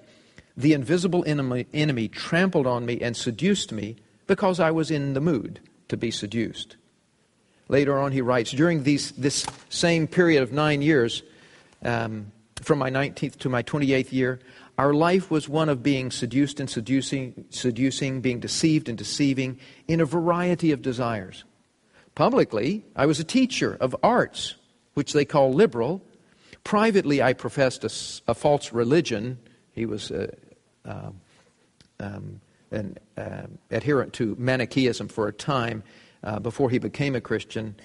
the 0.57 0.73
invisible 0.73 1.23
enemy, 1.27 1.67
enemy 1.73 2.07
trampled 2.07 2.67
on 2.67 2.85
me 2.85 2.99
and 3.01 3.15
seduced 3.15 3.71
me 3.71 3.97
because 4.27 4.59
I 4.59 4.71
was 4.71 4.89
in 4.89 5.13
the 5.13 5.21
mood 5.21 5.59
to 5.89 5.97
be 5.97 6.11
seduced. 6.11 6.77
Later 7.67 7.97
on, 7.97 8.11
he 8.11 8.21
writes 8.21 8.51
During 8.51 8.83
these, 8.83 9.11
this 9.13 9.45
same 9.69 10.07
period 10.07 10.43
of 10.43 10.53
nine 10.53 10.81
years, 10.81 11.23
um, 11.83 12.31
from 12.65 12.79
my 12.79 12.89
19th 12.89 13.37
to 13.37 13.49
my 13.49 13.63
28th 13.63 14.11
year, 14.11 14.39
our 14.77 14.93
life 14.93 15.31
was 15.31 15.47
one 15.47 15.69
of 15.69 15.83
being 15.83 16.11
seduced 16.11 16.59
and 16.59 16.69
seducing, 16.69 17.45
seducing, 17.49 18.21
being 18.21 18.39
deceived 18.39 18.89
and 18.89 18.97
deceiving 18.97 19.59
in 19.87 20.01
a 20.01 20.05
variety 20.05 20.71
of 20.71 20.81
desires. 20.81 21.45
Publicly, 22.15 22.83
I 22.95 23.05
was 23.05 23.19
a 23.19 23.23
teacher 23.23 23.77
of 23.79 23.95
arts, 24.03 24.55
which 24.93 25.13
they 25.13 25.25
call 25.25 25.53
liberal. 25.53 26.01
Privately, 26.63 27.21
I 27.21 27.33
professed 27.33 27.83
a, 27.83 28.31
a 28.31 28.33
false 28.33 28.73
religion. 28.73 29.37
He 29.73 29.85
was 29.85 30.11
uh, 30.11 30.31
uh, 30.85 31.11
um, 31.99 32.41
an 32.71 32.97
uh, 33.17 33.47
adherent 33.71 34.13
to 34.13 34.35
Manichaeism 34.39 35.07
for 35.07 35.27
a 35.27 35.33
time 35.33 35.83
uh, 36.23 36.39
before 36.39 36.69
he 36.69 36.79
became 36.79 37.15
a 37.15 37.21
Christian. 37.21 37.75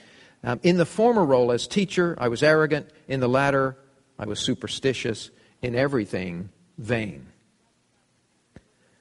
Um, 0.42 0.58
in 0.62 0.76
the 0.76 0.86
former 0.86 1.24
role 1.24 1.52
as 1.52 1.66
teacher, 1.66 2.16
I 2.18 2.28
was 2.28 2.42
arrogant. 2.42 2.88
In 3.08 3.20
the 3.20 3.28
latter, 3.28 3.76
I 4.20 4.26
was 4.26 4.38
superstitious. 4.38 5.30
In 5.62 5.74
everything, 5.74 6.50
vain. 6.78 7.26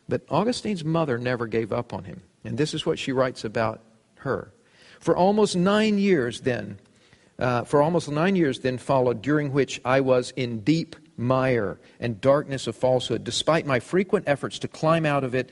But 0.08 0.24
Augustine's 0.30 0.84
mother 0.84 1.18
never 1.18 1.46
gave 1.46 1.72
up 1.72 1.94
on 1.94 2.06
him. 2.06 2.24
And 2.44 2.58
this 2.58 2.74
is 2.74 2.86
what 2.86 2.98
she 2.98 3.12
writes 3.12 3.44
about 3.44 3.82
her. 4.16 4.52
For 5.00 5.16
almost 5.16 5.56
nine 5.56 5.98
years, 5.98 6.42
then, 6.42 6.80
uh, 7.38 7.64
for 7.64 7.82
almost 7.82 8.10
nine 8.10 8.36
years, 8.36 8.60
then 8.60 8.78
followed, 8.78 9.22
during 9.22 9.54
which 9.54 9.80
I 9.86 10.02
was 10.02 10.32
in 10.36 10.62
deep 10.62 10.96
mire 11.16 11.80
and 12.00 12.20
darkness 12.20 12.66
of 12.68 12.76
falsehood. 12.76 13.24
Despite 13.24 13.66
my 13.66 13.80
frequent 13.80 14.28
efforts 14.28 14.60
to 14.60 14.68
climb 14.68 15.06
out 15.06 15.24
of 15.24 15.36
it, 15.36 15.52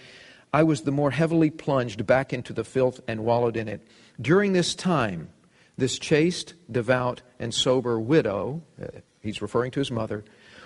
I 0.54 0.64
was 0.64 0.82
the 0.82 0.92
more 0.92 1.12
heavily 1.12 1.50
plunged 1.50 2.06
back 2.06 2.34
into 2.34 2.54
the 2.54 2.64
filth 2.64 3.00
and 3.08 3.26
wallowed 3.26 3.58
in 3.58 3.68
it. 3.68 3.86
During 4.20 4.54
this 4.54 4.76
time, 4.76 5.30
this 5.78 6.00
chaste, 6.00 6.54
devout, 6.72 7.22
and 7.40 7.54
sober 7.54 8.00
widow, 8.00 8.64
uh, 8.82 8.88
he's 9.28 9.42
referring 9.42 9.72
to 9.72 9.80
his 9.80 9.92
mother, 9.92 10.24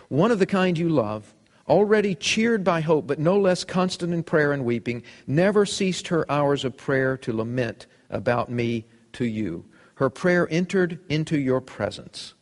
one 0.07 0.31
of 0.31 0.39
the 0.39 0.45
kind 0.45 0.77
you 0.77 0.89
love, 0.89 1.33
already 1.67 2.15
cheered 2.15 2.63
by 2.63 2.81
hope, 2.81 3.07
but 3.07 3.19
no 3.19 3.39
less 3.39 3.63
constant 3.63 4.13
in 4.13 4.23
prayer 4.23 4.51
and 4.51 4.65
weeping, 4.65 5.03
never 5.27 5.65
ceased 5.65 6.07
her 6.07 6.29
hours 6.31 6.65
of 6.65 6.75
prayer 6.77 7.17
to 7.17 7.33
lament 7.33 7.87
about 8.09 8.49
me 8.49 8.85
to 9.13 9.25
you. 9.25 9.65
Her 9.95 10.09
prayer 10.09 10.47
entered 10.49 10.99
into 11.09 11.37
your 11.37 11.61
presence. 11.61 12.33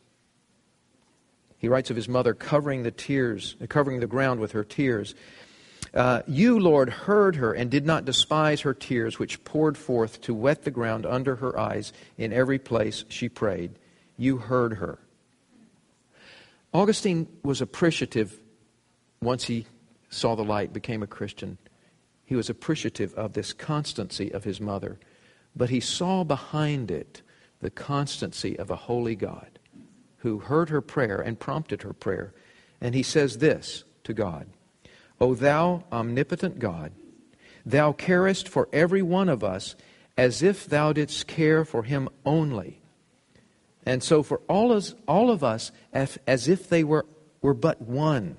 He 1.58 1.68
writes 1.68 1.90
of 1.90 1.96
his 1.96 2.08
mother 2.08 2.32
covering 2.32 2.82
the 2.82 2.90
tears, 2.90 3.54
covering 3.68 4.00
the 4.00 4.06
ground 4.06 4.40
with 4.40 4.52
her 4.52 4.64
tears. 4.64 5.14
Uh, 5.92 6.22
you, 6.26 6.58
Lord, 6.58 6.88
heard 6.88 7.36
her 7.36 7.52
and 7.52 7.70
did 7.70 7.84
not 7.84 8.04
despise 8.04 8.62
her 8.62 8.72
tears, 8.72 9.18
which 9.18 9.44
poured 9.44 9.76
forth 9.76 10.20
to 10.22 10.32
wet 10.34 10.64
the 10.64 10.70
ground 10.70 11.04
under 11.04 11.36
her 11.36 11.58
eyes 11.58 11.92
in 12.16 12.32
every 12.32 12.58
place 12.58 13.04
she 13.08 13.28
prayed. 13.28 13.72
You 14.16 14.38
heard 14.38 14.74
her. 14.74 14.98
Augustine 16.72 17.26
was 17.42 17.60
appreciative 17.60 18.38
once 19.20 19.44
he 19.44 19.66
saw 20.08 20.34
the 20.34 20.44
light, 20.44 20.72
became 20.72 21.02
a 21.02 21.06
Christian. 21.06 21.58
He 22.24 22.36
was 22.36 22.48
appreciative 22.48 23.12
of 23.14 23.32
this 23.32 23.52
constancy 23.52 24.32
of 24.32 24.44
his 24.44 24.60
mother, 24.60 24.98
but 25.54 25.70
he 25.70 25.80
saw 25.80 26.22
behind 26.22 26.90
it 26.90 27.22
the 27.60 27.70
constancy 27.70 28.58
of 28.58 28.70
a 28.70 28.76
holy 28.76 29.16
God 29.16 29.58
who 30.18 30.38
heard 30.38 30.68
her 30.68 30.80
prayer 30.80 31.20
and 31.20 31.40
prompted 31.40 31.82
her 31.82 31.92
prayer. 31.92 32.32
And 32.80 32.94
he 32.94 33.02
says 33.02 33.38
this 33.38 33.84
to 34.04 34.14
God 34.14 34.46
O 35.20 35.34
thou 35.34 35.84
omnipotent 35.92 36.58
God, 36.58 36.92
thou 37.66 37.92
carest 37.92 38.48
for 38.48 38.68
every 38.72 39.02
one 39.02 39.28
of 39.28 39.42
us 39.42 39.74
as 40.16 40.42
if 40.42 40.66
thou 40.66 40.92
didst 40.92 41.26
care 41.26 41.64
for 41.64 41.82
him 41.82 42.08
only. 42.24 42.79
And 43.90 44.04
so 44.04 44.22
for 44.22 44.40
all, 44.48 44.80
all 45.08 45.32
of 45.32 45.42
us, 45.42 45.72
as, 45.92 46.16
as 46.24 46.46
if 46.46 46.68
they 46.68 46.84
were, 46.84 47.06
were 47.42 47.54
but 47.54 47.82
one. 47.82 48.36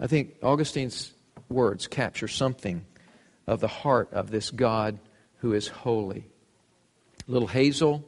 I 0.00 0.08
think 0.08 0.34
Augustine's 0.42 1.12
words 1.48 1.86
capture 1.86 2.26
something 2.26 2.84
of 3.46 3.60
the 3.60 3.68
heart 3.68 4.12
of 4.12 4.32
this 4.32 4.50
God 4.50 4.98
who 5.36 5.52
is 5.52 5.68
holy. 5.68 6.26
Little 7.28 7.46
Hazel 7.46 8.04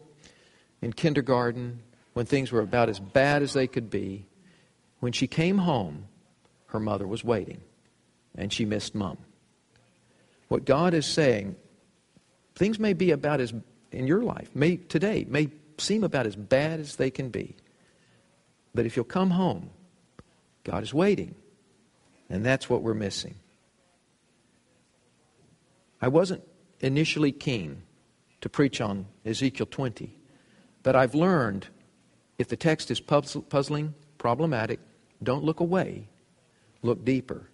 in 0.82 0.92
kindergarten, 0.92 1.80
when 2.14 2.26
things 2.26 2.50
were 2.50 2.60
about 2.60 2.88
as 2.88 2.98
bad 2.98 3.44
as 3.44 3.52
they 3.52 3.68
could 3.68 3.88
be, 3.88 4.26
when 4.98 5.12
she 5.12 5.28
came 5.28 5.58
home, 5.58 6.06
her 6.70 6.80
mother 6.80 7.06
was 7.06 7.22
waiting, 7.22 7.60
and 8.36 8.52
she 8.52 8.64
missed 8.64 8.96
mom. 8.96 9.18
What 10.48 10.64
God 10.64 10.92
is 10.92 11.06
saying, 11.06 11.54
things 12.56 12.80
may 12.80 12.94
be 12.94 13.12
about 13.12 13.40
as, 13.40 13.54
in 13.92 14.06
your 14.06 14.22
life, 14.22 14.50
may 14.54 14.76
today, 14.76 15.24
may 15.28 15.50
seem 15.78 16.04
about 16.04 16.26
as 16.26 16.36
bad 16.36 16.80
as 16.80 16.96
they 16.96 17.10
can 17.10 17.30
be. 17.30 17.56
But 18.74 18.86
if 18.86 18.96
you'll 18.96 19.04
come 19.04 19.30
home, 19.30 19.70
God 20.64 20.82
is 20.82 20.92
waiting. 20.92 21.34
And 22.28 22.44
that's 22.44 22.68
what 22.68 22.82
we're 22.82 22.94
missing. 22.94 23.36
I 26.02 26.08
wasn't 26.08 26.42
initially 26.80 27.32
keen 27.32 27.82
to 28.40 28.48
preach 28.48 28.80
on 28.80 29.06
Ezekiel 29.24 29.66
20, 29.70 30.14
but 30.82 30.94
I've 30.94 31.14
learned 31.14 31.68
if 32.38 32.48
the 32.48 32.56
text 32.56 32.90
is 32.90 33.00
puzzling, 33.00 33.94
problematic, 34.18 34.80
don't 35.22 35.44
look 35.44 35.60
away, 35.60 36.08
look 36.82 37.04
deeper. 37.04 37.48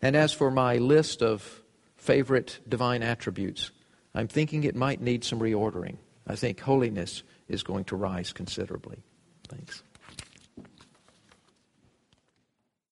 And 0.00 0.14
as 0.14 0.32
for 0.32 0.50
my 0.50 0.76
list 0.76 1.22
of 1.22 1.62
favorite 1.96 2.60
divine 2.68 3.02
attributes, 3.02 3.70
I'm 4.14 4.28
thinking 4.28 4.64
it 4.64 4.76
might 4.76 5.00
need 5.00 5.24
some 5.24 5.40
reordering. 5.40 5.96
I 6.26 6.36
think 6.36 6.60
holiness 6.60 7.22
is 7.48 7.62
going 7.62 7.84
to 7.84 7.96
rise 7.96 8.32
considerably. 8.32 8.98
Thanks. 9.48 9.82